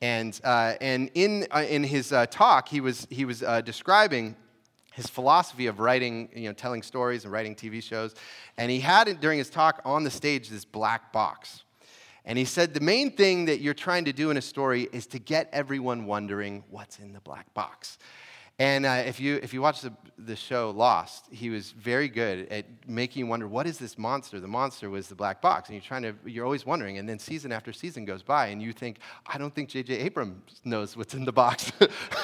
And, 0.02 0.38
uh, 0.42 0.74
and 0.80 1.12
in, 1.14 1.46
uh, 1.52 1.64
in 1.66 1.84
his 1.84 2.12
uh, 2.12 2.26
talk, 2.26 2.68
he 2.68 2.80
was, 2.80 3.06
he 3.08 3.24
was 3.24 3.44
uh, 3.44 3.60
describing 3.60 4.34
his 4.92 5.06
philosophy 5.06 5.68
of 5.68 5.78
writing, 5.78 6.28
you 6.34 6.48
know, 6.48 6.52
telling 6.52 6.82
stories 6.82 7.22
and 7.22 7.32
writing 7.32 7.54
TV 7.54 7.80
shows. 7.80 8.16
And 8.58 8.68
he 8.68 8.80
had, 8.80 9.20
during 9.20 9.38
his 9.38 9.48
talk 9.48 9.80
on 9.84 10.02
the 10.02 10.10
stage, 10.10 10.48
this 10.48 10.64
black 10.64 11.12
box. 11.12 11.62
And 12.24 12.36
he 12.36 12.44
said 12.44 12.74
the 12.74 12.80
main 12.80 13.12
thing 13.12 13.44
that 13.44 13.60
you're 13.60 13.74
trying 13.74 14.04
to 14.06 14.12
do 14.12 14.30
in 14.30 14.36
a 14.36 14.42
story 14.42 14.88
is 14.92 15.06
to 15.08 15.20
get 15.20 15.48
everyone 15.52 16.06
wondering 16.06 16.64
what's 16.68 16.98
in 16.98 17.12
the 17.12 17.20
black 17.20 17.54
box. 17.54 17.98
And 18.62 18.87
uh, 18.87 19.03
if, 19.05 19.18
you, 19.18 19.40
if 19.42 19.53
you 19.53 19.61
watch 19.61 19.81
the, 19.81 19.92
the 20.16 20.37
show 20.37 20.70
Lost, 20.70 21.25
he 21.33 21.51
was 21.51 21.72
very 21.72 22.09
good 22.09 22.46
at 22.48 22.64
making 22.87 23.18
you 23.18 23.27
wonder, 23.27 23.48
what 23.48 23.66
is 23.66 23.77
this 23.77 23.98
monster? 23.98 24.38
The 24.38 24.46
monster 24.46 24.88
was 24.88 25.09
the 25.09 25.16
black 25.16 25.42
box. 25.42 25.68
And 25.68 25.75
you're 25.75 25.83
trying 25.83 26.03
to, 26.03 26.14
you're 26.25 26.44
always 26.44 26.64
wondering. 26.64 26.96
And 26.98 27.09
then 27.09 27.18
season 27.18 27.51
after 27.51 27.72
season 27.72 28.05
goes 28.05 28.22
by, 28.22 28.46
and 28.46 28.62
you 28.62 28.72
think, 28.72 28.98
I 29.27 29.37
don't 29.37 29.53
think 29.53 29.68
J.J. 29.70 29.94
Abrams 29.94 30.61
knows 30.62 30.96
what's 30.96 31.12
in 31.12 31.25
the 31.25 31.33
box. 31.33 31.72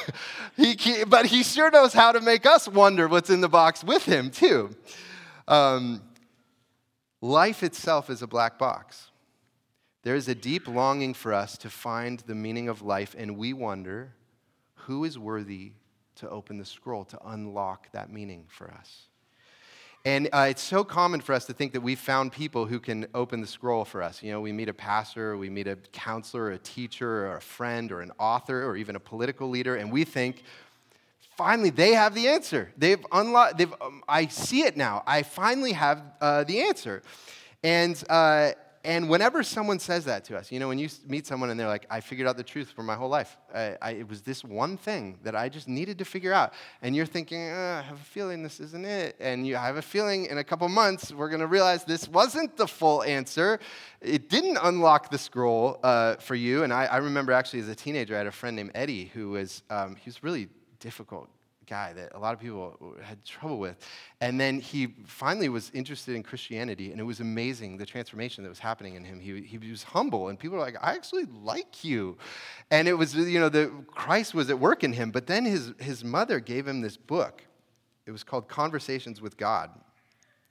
he, 0.56 1.02
but 1.08 1.26
he 1.26 1.42
sure 1.42 1.72
knows 1.72 1.92
how 1.92 2.12
to 2.12 2.20
make 2.20 2.46
us 2.46 2.68
wonder 2.68 3.08
what's 3.08 3.30
in 3.30 3.40
the 3.40 3.48
box 3.48 3.82
with 3.82 4.04
him, 4.04 4.30
too. 4.30 4.70
Um, 5.48 6.02
life 7.20 7.64
itself 7.64 8.10
is 8.10 8.22
a 8.22 8.28
black 8.28 8.60
box. 8.60 9.10
There 10.04 10.14
is 10.14 10.28
a 10.28 10.36
deep 10.36 10.68
longing 10.68 11.14
for 11.14 11.34
us 11.34 11.58
to 11.58 11.68
find 11.68 12.20
the 12.20 12.36
meaning 12.36 12.68
of 12.68 12.80
life, 12.80 13.16
and 13.18 13.36
we 13.36 13.52
wonder 13.52 14.12
who 14.86 15.02
is 15.02 15.18
worthy 15.18 15.72
to 16.20 16.28
open 16.28 16.58
the 16.58 16.64
scroll, 16.64 17.04
to 17.06 17.18
unlock 17.26 17.90
that 17.92 18.12
meaning 18.12 18.44
for 18.48 18.70
us. 18.70 19.08
And 20.04 20.28
uh, 20.32 20.46
it's 20.48 20.62
so 20.62 20.84
common 20.84 21.20
for 21.20 21.34
us 21.34 21.44
to 21.46 21.52
think 21.52 21.72
that 21.72 21.80
we've 21.80 21.98
found 21.98 22.32
people 22.32 22.66
who 22.66 22.78
can 22.78 23.06
open 23.14 23.40
the 23.40 23.46
scroll 23.46 23.84
for 23.84 24.02
us. 24.02 24.22
You 24.22 24.30
know, 24.30 24.40
we 24.40 24.52
meet 24.52 24.68
a 24.68 24.74
pastor, 24.74 25.36
we 25.36 25.50
meet 25.50 25.66
a 25.66 25.76
counselor, 25.92 26.52
a 26.52 26.58
teacher, 26.58 27.26
or 27.26 27.36
a 27.36 27.40
friend, 27.40 27.90
or 27.90 28.00
an 28.00 28.12
author, 28.18 28.64
or 28.64 28.76
even 28.76 28.96
a 28.96 29.00
political 29.00 29.48
leader, 29.48 29.76
and 29.76 29.92
we 29.92 30.04
think, 30.04 30.44
finally, 31.36 31.70
they 31.70 31.94
have 31.94 32.14
the 32.14 32.28
answer. 32.28 32.72
They've 32.78 33.04
unlocked, 33.12 33.58
they've, 33.58 33.74
um, 33.80 34.02
I 34.08 34.28
see 34.28 34.62
it 34.62 34.76
now. 34.76 35.02
I 35.06 35.24
finally 35.24 35.72
have 35.72 36.02
uh, 36.20 36.44
the 36.44 36.62
answer. 36.62 37.02
And, 37.62 38.02
uh, 38.08 38.52
and 38.88 39.10
whenever 39.10 39.42
someone 39.42 39.78
says 39.78 40.06
that 40.06 40.24
to 40.24 40.38
us, 40.38 40.50
you 40.50 40.58
know, 40.58 40.66
when 40.66 40.78
you 40.78 40.88
meet 41.06 41.26
someone 41.26 41.50
and 41.50 41.60
they're 41.60 41.68
like, 41.68 41.84
I 41.90 42.00
figured 42.00 42.26
out 42.26 42.38
the 42.38 42.42
truth 42.42 42.70
for 42.70 42.82
my 42.82 42.94
whole 42.94 43.10
life, 43.10 43.36
I, 43.54 43.76
I, 43.82 43.90
it 43.90 44.08
was 44.08 44.22
this 44.22 44.42
one 44.42 44.78
thing 44.78 45.18
that 45.24 45.36
I 45.36 45.50
just 45.50 45.68
needed 45.68 45.98
to 45.98 46.06
figure 46.06 46.32
out. 46.32 46.54
And 46.80 46.96
you're 46.96 47.04
thinking, 47.04 47.50
uh, 47.50 47.82
I 47.84 47.86
have 47.86 48.00
a 48.00 48.04
feeling 48.04 48.42
this 48.42 48.60
isn't 48.60 48.86
it. 48.86 49.16
And 49.20 49.46
you 49.46 49.56
have 49.56 49.76
a 49.76 49.82
feeling 49.82 50.24
in 50.24 50.38
a 50.38 50.44
couple 50.44 50.66
months, 50.70 51.12
we're 51.12 51.28
going 51.28 51.42
to 51.42 51.46
realize 51.46 51.84
this 51.84 52.08
wasn't 52.08 52.56
the 52.56 52.66
full 52.66 53.02
answer. 53.02 53.60
It 54.00 54.30
didn't 54.30 54.56
unlock 54.62 55.10
the 55.10 55.18
scroll 55.18 55.80
uh, 55.82 56.14
for 56.14 56.34
you. 56.34 56.62
And 56.62 56.72
I, 56.72 56.86
I, 56.86 56.96
remember 56.96 57.32
actually 57.32 57.60
as 57.60 57.68
a 57.68 57.74
teenager, 57.74 58.14
I 58.14 58.18
had 58.18 58.26
a 58.26 58.32
friend 58.32 58.56
named 58.56 58.70
Eddie 58.74 59.10
who 59.12 59.28
was, 59.28 59.64
um, 59.68 59.96
he 59.96 60.08
was 60.08 60.22
really 60.22 60.48
difficult 60.80 61.28
guy 61.68 61.92
that 61.92 62.14
a 62.14 62.18
lot 62.18 62.34
of 62.34 62.40
people 62.40 62.96
had 63.02 63.24
trouble 63.24 63.58
with. 63.58 63.76
And 64.20 64.40
then 64.40 64.60
he 64.60 64.94
finally 65.06 65.48
was 65.48 65.70
interested 65.74 66.16
in 66.16 66.22
Christianity, 66.22 66.90
and 66.90 67.00
it 67.00 67.04
was 67.04 67.20
amazing 67.20 67.76
the 67.76 67.86
transformation 67.86 68.42
that 68.44 68.50
was 68.50 68.58
happening 68.58 68.94
in 68.94 69.04
him. 69.04 69.20
He, 69.20 69.42
he 69.42 69.58
was 69.58 69.82
humble, 69.82 70.28
and 70.28 70.38
people 70.38 70.58
were 70.58 70.64
like, 70.64 70.76
I 70.80 70.94
actually 70.94 71.26
like 71.26 71.84
you. 71.84 72.16
And 72.70 72.88
it 72.88 72.94
was, 72.94 73.14
you 73.14 73.38
know, 73.38 73.48
the, 73.48 73.70
Christ 73.86 74.34
was 74.34 74.50
at 74.50 74.58
work 74.58 74.82
in 74.84 74.92
him. 74.92 75.10
But 75.10 75.26
then 75.26 75.44
his, 75.44 75.72
his 75.78 76.04
mother 76.04 76.40
gave 76.40 76.66
him 76.66 76.80
this 76.80 76.96
book. 76.96 77.44
It 78.06 78.10
was 78.10 78.24
called 78.24 78.48
Conversations 78.48 79.20
with 79.20 79.36
God. 79.36 79.70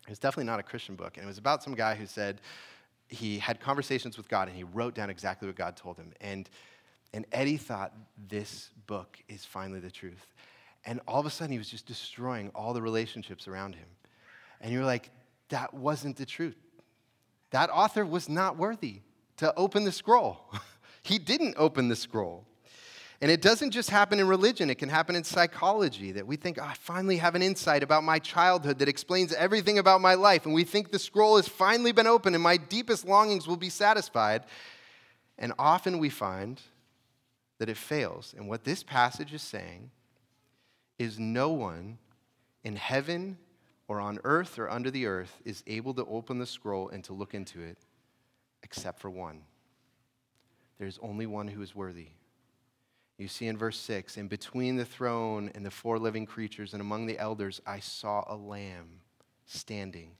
It 0.03 0.11
was 0.11 0.19
definitely 0.19 0.45
not 0.45 0.59
a 0.59 0.63
Christian 0.63 0.95
book. 0.95 1.17
And 1.17 1.25
it 1.25 1.27
was 1.27 1.37
about 1.37 1.63
some 1.63 1.73
guy 1.73 1.95
who 1.95 2.05
said 2.05 2.39
he 3.09 3.39
had 3.39 3.59
conversations 3.59 4.17
with 4.17 4.29
God 4.29 4.47
and 4.47 4.55
he 4.55 4.63
wrote 4.63 4.95
down 4.95 5.09
exactly 5.09 5.47
what 5.47 5.55
God 5.55 5.75
told 5.75 5.97
him. 5.97 6.13
And, 6.21 6.49
and 7.13 7.25
Eddie 7.31 7.57
thought 7.57 7.93
this 8.29 8.69
book 8.85 9.17
is 9.27 9.45
finally 9.45 9.79
the 9.79 9.91
truth. 9.91 10.25
And 10.87 11.01
all 11.05 11.19
of 11.19 11.25
a 11.25 11.29
sudden, 11.29 11.51
he 11.51 11.57
was 11.57 11.69
just 11.69 11.85
destroying 11.85 12.49
all 12.55 12.73
the 12.73 12.81
relationships 12.81 13.47
around 13.47 13.75
him. 13.75 13.87
And 14.61 14.71
you're 14.71 14.85
like, 14.85 15.11
that 15.49 15.73
wasn't 15.73 16.15
the 16.15 16.25
truth. 16.25 16.55
That 17.51 17.69
author 17.69 18.05
was 18.05 18.29
not 18.29 18.57
worthy 18.57 19.01
to 19.37 19.53
open 19.55 19.83
the 19.83 19.91
scroll. 19.91 20.49
he 21.03 21.19
didn't 21.19 21.55
open 21.57 21.89
the 21.89 21.95
scroll. 21.95 22.45
And 23.19 23.29
it 23.29 23.41
doesn't 23.41 23.71
just 23.71 23.89
happen 23.89 24.19
in 24.19 24.27
religion, 24.27 24.69
it 24.69 24.75
can 24.75 24.89
happen 24.89 25.15
in 25.15 25.23
psychology 25.23 26.11
that 26.13 26.25
we 26.25 26.35
think, 26.37 26.57
oh, 26.61 26.65
I 26.65 26.75
finally 26.75 27.17
have 27.17 27.35
an 27.35 27.41
insight 27.41 27.83
about 27.83 28.03
my 28.03 28.19
childhood 28.19 28.79
that 28.79 28.87
explains 28.87 29.33
everything 29.33 29.79
about 29.79 30.01
my 30.01 30.13
life. 30.13 30.45
And 30.45 30.53
we 30.53 30.63
think 30.63 30.91
the 30.91 30.99
scroll 30.99 31.35
has 31.35 31.47
finally 31.47 31.91
been 31.91 32.07
opened 32.07 32.35
and 32.35 32.43
my 32.43 32.57
deepest 32.57 33.05
longings 33.05 33.47
will 33.47 33.57
be 33.57 33.69
satisfied. 33.69 34.43
And 35.37 35.51
often 35.59 35.97
we 35.97 36.09
find 36.09 36.61
that 37.57 37.69
it 37.69 37.77
fails. 37.77 38.35
And 38.37 38.47
what 38.47 38.63
this 38.63 38.83
passage 38.83 39.33
is 39.33 39.41
saying 39.41 39.89
is 40.99 41.19
no 41.19 41.49
one 41.49 41.97
in 42.63 42.75
heaven 42.75 43.37
or 43.87 43.99
on 43.99 44.19
earth 44.23 44.59
or 44.59 44.69
under 44.69 44.91
the 44.91 45.05
earth 45.05 45.41
is 45.45 45.63
able 45.67 45.93
to 45.93 46.05
open 46.05 46.39
the 46.39 46.45
scroll 46.45 46.89
and 46.89 47.03
to 47.05 47.13
look 47.13 47.33
into 47.33 47.61
it 47.61 47.77
except 48.63 48.99
for 48.99 49.09
one. 49.09 49.41
There's 50.77 50.99
only 51.01 51.25
one 51.25 51.47
who 51.47 51.61
is 51.61 51.75
worthy. 51.75 52.09
You 53.17 53.27
see 53.27 53.47
in 53.47 53.57
verse 53.57 53.79
6 53.79 54.17
In 54.17 54.27
between 54.27 54.75
the 54.75 54.85
throne 54.85 55.51
and 55.55 55.65
the 55.65 55.71
four 55.71 55.97
living 55.97 56.25
creatures 56.25 56.73
and 56.73 56.81
among 56.81 57.07
the 57.07 57.17
elders, 57.17 57.61
I 57.65 57.79
saw 57.79 58.23
a 58.27 58.35
lamb 58.35 59.01
standing 59.45 60.11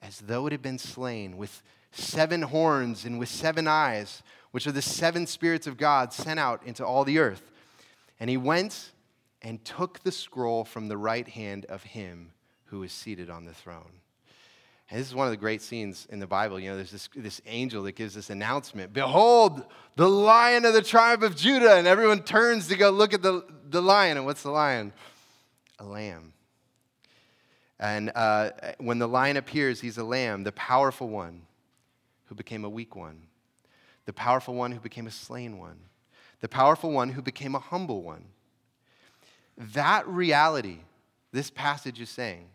as 0.00 0.18
though 0.20 0.46
it 0.46 0.52
had 0.52 0.62
been 0.62 0.78
slain 0.78 1.36
with 1.36 1.62
seven 1.92 2.42
horns 2.42 3.04
and 3.04 3.18
with 3.18 3.28
seven 3.28 3.68
eyes, 3.68 4.22
which 4.50 4.66
are 4.66 4.72
the 4.72 4.82
seven 4.82 5.26
spirits 5.26 5.66
of 5.66 5.76
God 5.76 6.12
sent 6.12 6.40
out 6.40 6.62
into 6.64 6.84
all 6.84 7.04
the 7.04 7.18
earth. 7.18 7.50
And 8.18 8.28
he 8.28 8.36
went 8.36 8.91
and 9.42 9.64
took 9.64 10.02
the 10.02 10.12
scroll 10.12 10.64
from 10.64 10.88
the 10.88 10.96
right 10.96 11.28
hand 11.28 11.66
of 11.66 11.82
him 11.82 12.32
who 12.66 12.82
is 12.82 12.92
seated 12.92 13.28
on 13.28 13.44
the 13.44 13.52
throne. 13.52 14.00
And 14.88 15.00
this 15.00 15.08
is 15.08 15.14
one 15.14 15.26
of 15.26 15.30
the 15.30 15.38
great 15.38 15.62
scenes 15.62 16.06
in 16.10 16.20
the 16.20 16.26
Bible. 16.26 16.60
You 16.60 16.70
know, 16.70 16.76
there's 16.76 16.90
this, 16.90 17.08
this 17.16 17.40
angel 17.46 17.82
that 17.84 17.92
gives 17.92 18.14
this 18.14 18.30
announcement 18.30 18.92
Behold, 18.92 19.64
the 19.96 20.08
lion 20.08 20.64
of 20.64 20.74
the 20.74 20.82
tribe 20.82 21.22
of 21.22 21.34
Judah. 21.34 21.76
And 21.76 21.86
everyone 21.86 22.22
turns 22.22 22.68
to 22.68 22.76
go 22.76 22.90
look 22.90 23.14
at 23.14 23.22
the, 23.22 23.44
the 23.68 23.80
lion. 23.80 24.16
And 24.16 24.26
what's 24.26 24.42
the 24.42 24.50
lion? 24.50 24.92
A 25.78 25.84
lamb. 25.84 26.34
And 27.80 28.12
uh, 28.14 28.50
when 28.78 28.98
the 28.98 29.08
lion 29.08 29.36
appears, 29.36 29.80
he's 29.80 29.98
a 29.98 30.04
lamb, 30.04 30.44
the 30.44 30.52
powerful 30.52 31.08
one 31.08 31.42
who 32.26 32.34
became 32.34 32.64
a 32.64 32.70
weak 32.70 32.94
one, 32.94 33.22
the 34.04 34.12
powerful 34.12 34.54
one 34.54 34.72
who 34.72 34.80
became 34.80 35.06
a 35.06 35.10
slain 35.10 35.58
one, 35.58 35.80
the 36.40 36.48
powerful 36.48 36.92
one 36.92 37.08
who 37.10 37.22
became 37.22 37.54
a 37.54 37.58
humble 37.58 38.02
one. 38.02 38.26
That 39.56 40.06
reality, 40.08 40.78
this 41.32 41.50
passage 41.50 42.00
is 42.00 42.10
saying, 42.10 42.46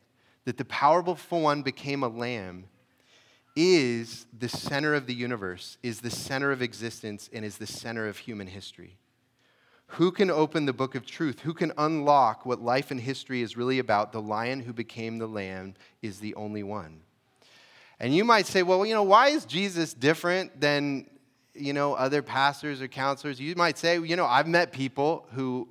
that 0.45 0.57
the 0.57 0.65
powerful 0.65 1.41
one 1.41 1.61
became 1.61 2.03
a 2.03 2.07
lamb 2.07 2.65
is 3.55 4.27
the 4.37 4.47
center 4.47 4.93
of 4.93 5.07
the 5.07 5.13
universe, 5.13 5.77
is 5.81 6.01
the 6.01 6.11
center 6.11 6.51
of 6.51 6.61
existence, 6.61 7.29
and 7.33 7.43
is 7.43 7.57
the 7.57 7.67
center 7.67 8.07
of 8.07 8.17
human 8.17 8.47
history. 8.47 8.97
Who 9.91 10.11
can 10.11 10.29
open 10.29 10.65
the 10.65 10.73
book 10.73 10.95
of 10.95 11.05
truth? 11.05 11.39
Who 11.39 11.53
can 11.53 11.71
unlock 11.77 12.45
what 12.45 12.61
life 12.61 12.91
and 12.91 12.99
history 12.99 13.41
is 13.41 13.57
really 13.57 13.79
about? 13.79 14.11
The 14.11 14.21
lion 14.21 14.59
who 14.59 14.73
became 14.73 15.17
the 15.17 15.27
lamb 15.27 15.75
is 16.01 16.19
the 16.19 16.35
only 16.35 16.61
one. 16.61 17.01
And 17.99 18.13
you 18.13 18.23
might 18.23 18.45
say, 18.45 18.63
well, 18.63 18.85
you 18.85 18.93
know, 18.93 19.03
why 19.03 19.29
is 19.29 19.45
Jesus 19.45 19.93
different 19.93 20.59
than, 20.61 21.09
you 21.55 21.73
know, 21.73 21.93
other 21.93 22.21
pastors 22.21 22.81
or 22.81 22.87
counselors? 22.87 23.39
You 23.39 23.55
might 23.55 23.77
say, 23.77 23.99
you 23.99 24.15
know, 24.15 24.25
I've 24.25 24.47
met 24.47 24.71
people 24.71 25.25
who 25.31 25.67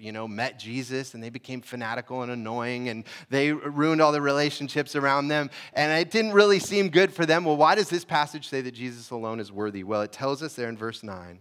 you 0.00 0.12
know, 0.12 0.26
met 0.26 0.58
Jesus 0.58 1.14
and 1.14 1.22
they 1.22 1.30
became 1.30 1.60
fanatical 1.60 2.22
and 2.22 2.32
annoying 2.32 2.88
and 2.88 3.04
they 3.28 3.52
ruined 3.52 4.00
all 4.00 4.12
the 4.12 4.20
relationships 4.20 4.96
around 4.96 5.28
them. 5.28 5.50
And 5.74 5.92
it 6.00 6.10
didn't 6.10 6.32
really 6.32 6.58
seem 6.58 6.88
good 6.88 7.12
for 7.12 7.26
them. 7.26 7.44
Well, 7.44 7.56
why 7.56 7.74
does 7.74 7.88
this 7.88 8.04
passage 8.04 8.48
say 8.48 8.60
that 8.62 8.72
Jesus 8.72 9.10
alone 9.10 9.40
is 9.40 9.52
worthy? 9.52 9.84
Well, 9.84 10.02
it 10.02 10.12
tells 10.12 10.42
us 10.42 10.54
there 10.54 10.68
in 10.68 10.76
verse 10.76 11.02
9 11.02 11.40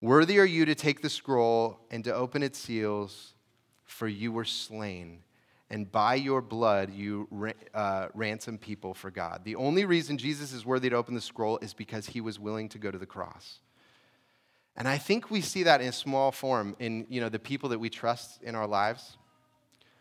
Worthy 0.00 0.38
are 0.38 0.44
you 0.44 0.64
to 0.64 0.76
take 0.76 1.02
the 1.02 1.10
scroll 1.10 1.80
and 1.90 2.04
to 2.04 2.14
open 2.14 2.44
its 2.44 2.58
seals, 2.58 3.34
for 3.84 4.06
you 4.06 4.30
were 4.30 4.44
slain. 4.44 5.24
And 5.70 5.90
by 5.90 6.14
your 6.14 6.40
blood, 6.40 6.92
you 6.92 7.28
uh, 7.74 8.08
ransom 8.14 8.58
people 8.58 8.94
for 8.94 9.10
God. 9.10 9.42
The 9.44 9.56
only 9.56 9.84
reason 9.84 10.16
Jesus 10.16 10.52
is 10.52 10.64
worthy 10.64 10.88
to 10.88 10.96
open 10.96 11.14
the 11.14 11.20
scroll 11.20 11.58
is 11.58 11.74
because 11.74 12.06
he 12.06 12.20
was 12.20 12.38
willing 12.38 12.68
to 12.70 12.78
go 12.78 12.90
to 12.90 12.96
the 12.96 13.06
cross. 13.06 13.58
And 14.78 14.86
I 14.86 14.96
think 14.96 15.28
we 15.28 15.40
see 15.40 15.64
that 15.64 15.80
in 15.80 15.90
small 15.90 16.30
form 16.30 16.76
in 16.78 17.04
you 17.10 17.20
know, 17.20 17.28
the 17.28 17.40
people 17.40 17.68
that 17.70 17.80
we 17.80 17.90
trust 17.90 18.40
in 18.44 18.54
our 18.54 18.66
lives. 18.66 19.18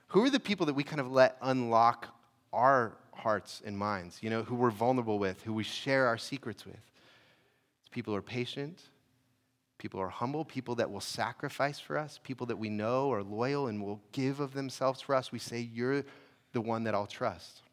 Who 0.09 0.23
are 0.23 0.29
the 0.29 0.39
people 0.39 0.67
that 0.67 0.75
we 0.75 0.83
kind 0.83 1.01
of 1.01 1.11
let 1.11 1.35
unlock 1.41 2.15
our 2.53 2.95
hearts 3.11 3.63
and 3.65 3.75
minds, 3.75 4.19
you 4.21 4.29
know, 4.29 4.43
who 4.43 4.53
we're 4.53 4.69
vulnerable 4.69 5.17
with, 5.17 5.41
who 5.41 5.53
we 5.53 5.63
share 5.63 6.05
our 6.05 6.17
secrets 6.17 6.63
with? 6.63 6.75
It's 6.75 7.89
people 7.89 8.13
who 8.13 8.19
are 8.19 8.21
patient, 8.21 8.79
people 9.79 9.99
who 9.99 10.05
are 10.05 10.09
humble, 10.09 10.45
people 10.45 10.75
that 10.75 10.91
will 10.91 11.01
sacrifice 11.01 11.79
for 11.79 11.97
us, 11.97 12.19
people 12.23 12.45
that 12.45 12.57
we 12.57 12.69
know 12.69 13.11
are 13.11 13.23
loyal 13.23 13.67
and 13.67 13.83
will 13.83 13.99
give 14.11 14.39
of 14.39 14.53
themselves 14.53 15.01
for 15.01 15.15
us. 15.15 15.31
We 15.31 15.39
say, 15.39 15.59
You're 15.59 16.03
the 16.53 16.61
one 16.61 16.83
that 16.83 16.93
I'll 16.93 17.07
trust. 17.07 17.63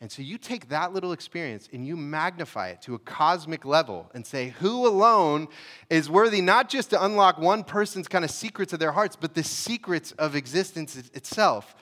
And 0.00 0.10
so 0.10 0.22
you 0.22 0.36
take 0.36 0.68
that 0.68 0.92
little 0.92 1.12
experience 1.12 1.68
and 1.72 1.86
you 1.86 1.96
magnify 1.96 2.68
it 2.68 2.82
to 2.82 2.94
a 2.94 2.98
cosmic 2.98 3.64
level 3.64 4.10
and 4.12 4.26
say, 4.26 4.54
who 4.58 4.86
alone 4.86 5.48
is 5.88 6.10
worthy 6.10 6.40
not 6.40 6.68
just 6.68 6.90
to 6.90 7.02
unlock 7.02 7.38
one 7.38 7.64
person's 7.64 8.08
kind 8.08 8.24
of 8.24 8.30
secrets 8.30 8.72
of 8.72 8.80
their 8.80 8.92
hearts, 8.92 9.16
but 9.16 9.34
the 9.34 9.44
secrets 9.44 10.12
of 10.12 10.34
existence 10.34 10.96
itself, 11.14 11.74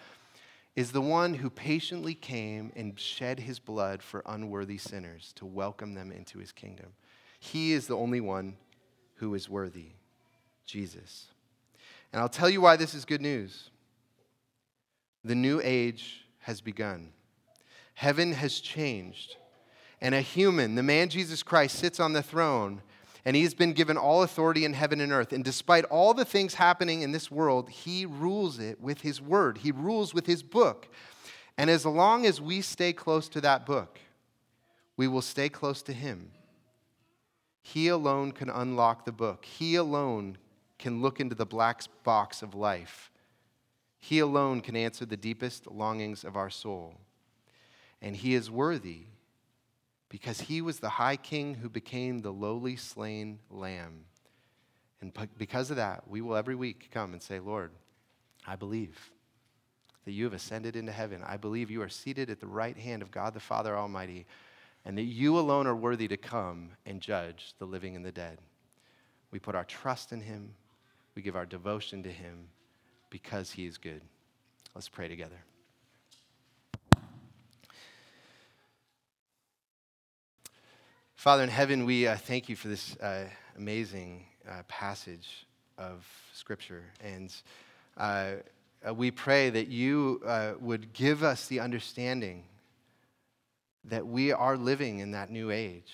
is 0.75 0.93
the 0.93 1.01
one 1.01 1.35
who 1.35 1.51
patiently 1.51 2.15
came 2.15 2.73
and 2.75 2.99
shed 2.99 3.41
his 3.41 3.59
blood 3.59 4.03
for 4.03 4.23
unworthy 4.25 4.79
sinners 4.79 5.33
to 5.37 5.45
welcome 5.45 5.95
them 5.95 6.11
into 6.11 6.39
his 6.39 6.51
kingdom. 6.53 6.87
He 7.39 7.73
is 7.73 7.87
the 7.87 7.97
only 7.97 8.21
one 8.21 8.57
who 9.17 9.35
is 9.35 9.49
worthy 9.49 9.91
Jesus. 10.65 11.27
And 12.13 12.21
I'll 12.21 12.29
tell 12.29 12.49
you 12.49 12.61
why 12.61 12.77
this 12.77 12.95
is 12.95 13.05
good 13.05 13.21
news. 13.21 13.71
The 15.25 15.35
new 15.35 15.61
age 15.63 16.25
has 16.41 16.61
begun. 16.61 17.11
Heaven 17.95 18.33
has 18.33 18.61
changed. 18.61 19.37
And 20.01 20.15
a 20.15 20.21
human, 20.21 20.75
the 20.75 20.83
man 20.83 21.09
Jesus 21.09 21.43
Christ, 21.43 21.79
sits 21.79 22.01
on 22.01 22.13
the 22.13 22.23
throne, 22.23 22.83
and 23.25 23.37
he's 23.37 23.55
been 23.55 23.73
given 23.73 23.97
all 23.97 24.25
authority 24.25 24.65
in 24.65 24.73
heaven 24.73 25.01
and 25.01 25.13
earth. 25.13 25.33
And 25.33 25.45
despite 25.45 25.85
all 25.85 26.13
the 26.13 26.25
things 26.25 26.55
happening 26.55 27.03
in 27.03 27.13
this 27.13 27.31
world, 27.31 27.71
he 27.71 28.05
rules 28.05 28.59
it 28.59 28.81
with 28.81 29.03
his 29.03 29.21
word, 29.21 29.59
he 29.59 29.71
rules 29.71 30.13
with 30.13 30.27
his 30.27 30.43
book. 30.43 30.89
And 31.57 31.71
as 31.71 31.87
long 31.87 32.27
as 32.27 32.41
we 32.41 32.63
stay 32.63 32.93
close 32.93 33.29
to 33.29 33.41
that 33.43 33.65
book, 33.65 34.01
we 34.97 35.07
will 35.07 35.23
stay 35.23 35.49
close 35.49 35.83
to 35.83 35.93
him. 35.93 36.33
He 37.63 37.89
alone 37.89 38.33
can 38.33 38.51
unlock 38.51 39.05
the 39.05 39.13
book. 39.13 39.45
He 39.45 39.77
alone 39.77 40.39
can 40.79 41.01
look 41.01 41.21
into 41.21 41.37
the 41.37 41.47
black 41.47 41.83
box 42.03 42.43
of 42.43 42.55
life. 42.55 43.11
He 44.01 44.19
alone 44.19 44.63
can 44.63 44.75
answer 44.75 45.07
the 45.07 45.17
deepest 45.17 45.69
longings 45.71 46.25
of 46.25 46.37
our 46.37 46.51
soul 46.51 46.97
and 48.03 48.17
he 48.17 48.35
is 48.35 48.51
worthy 48.51 49.05
because 50.09 50.43
he 50.43 50.61
was 50.61 50.81
the 50.81 50.91
high 50.91 51.17
king 51.17 51.55
who 51.55 51.71
became 51.71 52.19
the 52.19 52.33
lowly 52.33 52.77
slain 52.77 53.39
lamb. 53.49 54.05
And 55.01 55.13
because 55.39 55.71
of 55.71 55.77
that, 55.77 56.07
we 56.09 56.21
will 56.21 56.37
every 56.37 56.55
week 56.55 56.91
come 56.93 57.13
and 57.13 57.23
say, 57.23 57.41
Lord, 57.41 57.71
I 58.47 58.57
believe 58.57 59.11
that 60.05 60.13
you 60.13 60.25
have 60.25 60.35
ascended 60.35 60.77
into 60.77 60.93
heaven. 60.93 61.23
I 61.25 61.37
believe 61.37 61.71
you 61.71 61.81
are 61.83 61.89
seated 61.89 62.29
at 62.29 62.41
the 62.41 62.47
right 62.47 62.77
hand 62.77 63.03
of 63.03 63.11
God 63.11 63.35
the 63.35 63.41
Father 63.41 63.77
Almighty, 63.77 64.27
and 64.85 64.99
that 64.99 65.03
you 65.03 65.39
alone 65.39 65.67
are 65.67 65.77
worthy 65.77 66.09
to 66.09 66.17
come 66.17 66.71
and 66.85 67.01
judge 67.01 67.55
the 67.59 67.65
living 67.65 67.95
and 67.95 68.05
the 68.05 68.13
dead. 68.13 68.39
We 69.31 69.39
put 69.39 69.55
our 69.55 69.65
trust 69.65 70.13
in 70.13 70.21
him, 70.21 70.55
we 71.15 71.23
give 71.23 71.37
our 71.37 71.47
devotion 71.47 72.03
to 72.03 72.11
him 72.11 72.49
because 73.11 73.53
he 73.53 73.67
is 73.67 73.79
good. 73.79 74.03
Let's 74.75 74.89
pray 74.89 75.09
together. 75.09 75.39
Father 81.23 81.45
in 81.45 81.51
heaven, 81.51 81.85
we 81.85 82.09
uh, 82.09 82.17
thank 82.17 82.49
you 82.49 82.57
for 82.57 82.67
this 82.67 82.97
uh, 82.97 83.27
amazing 83.57 84.25
uh, 84.51 84.65
passage 84.67 85.47
of 85.79 86.05
Scripture. 86.33 86.83
And 87.01 87.33
uh, 87.97 88.31
uh, 88.85 88.93
we 88.93 89.13
pray 89.13 89.49
that 89.49 89.69
you 89.69 90.21
uh, 90.27 90.55
would 90.59 90.93
give 90.93 91.23
us 91.23 91.47
the 91.47 91.61
understanding 91.61 92.43
that 93.85 94.05
we 94.05 94.33
are 94.33 94.57
living 94.57 94.99
in 94.99 95.13
that 95.13 95.31
new 95.31 95.53
age. 95.53 95.93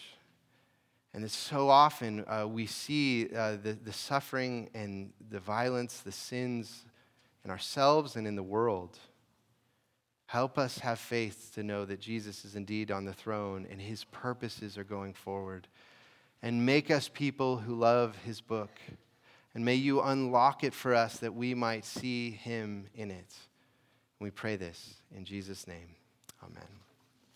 And 1.12 1.22
that 1.22 1.30
so 1.30 1.68
often 1.68 2.24
we 2.50 2.64
see 2.64 3.24
the, 3.24 3.76
the 3.84 3.92
suffering 3.92 4.70
and 4.72 5.12
the 5.30 5.40
violence, 5.40 6.00
the 6.00 6.10
sins 6.10 6.86
in 7.44 7.50
ourselves 7.50 8.16
and 8.16 8.26
in 8.26 8.34
the 8.34 8.42
world. 8.42 8.98
Help 10.28 10.58
us 10.58 10.80
have 10.80 10.98
faith 10.98 11.52
to 11.54 11.62
know 11.62 11.86
that 11.86 12.00
Jesus 12.00 12.44
is 12.44 12.54
indeed 12.54 12.90
on 12.90 13.06
the 13.06 13.14
throne 13.14 13.66
and 13.70 13.80
his 13.80 14.04
purposes 14.04 14.76
are 14.76 14.84
going 14.84 15.14
forward. 15.14 15.66
And 16.42 16.66
make 16.66 16.90
us 16.90 17.08
people 17.08 17.56
who 17.56 17.74
love 17.74 18.14
his 18.26 18.42
book. 18.42 18.70
And 19.54 19.64
may 19.64 19.76
you 19.76 20.02
unlock 20.02 20.64
it 20.64 20.74
for 20.74 20.94
us 20.94 21.16
that 21.20 21.34
we 21.34 21.54
might 21.54 21.86
see 21.86 22.30
him 22.30 22.88
in 22.94 23.10
it. 23.10 23.34
We 24.20 24.30
pray 24.30 24.56
this 24.56 24.96
in 25.16 25.24
Jesus' 25.24 25.66
name. 25.66 25.96
Amen. 26.44 26.87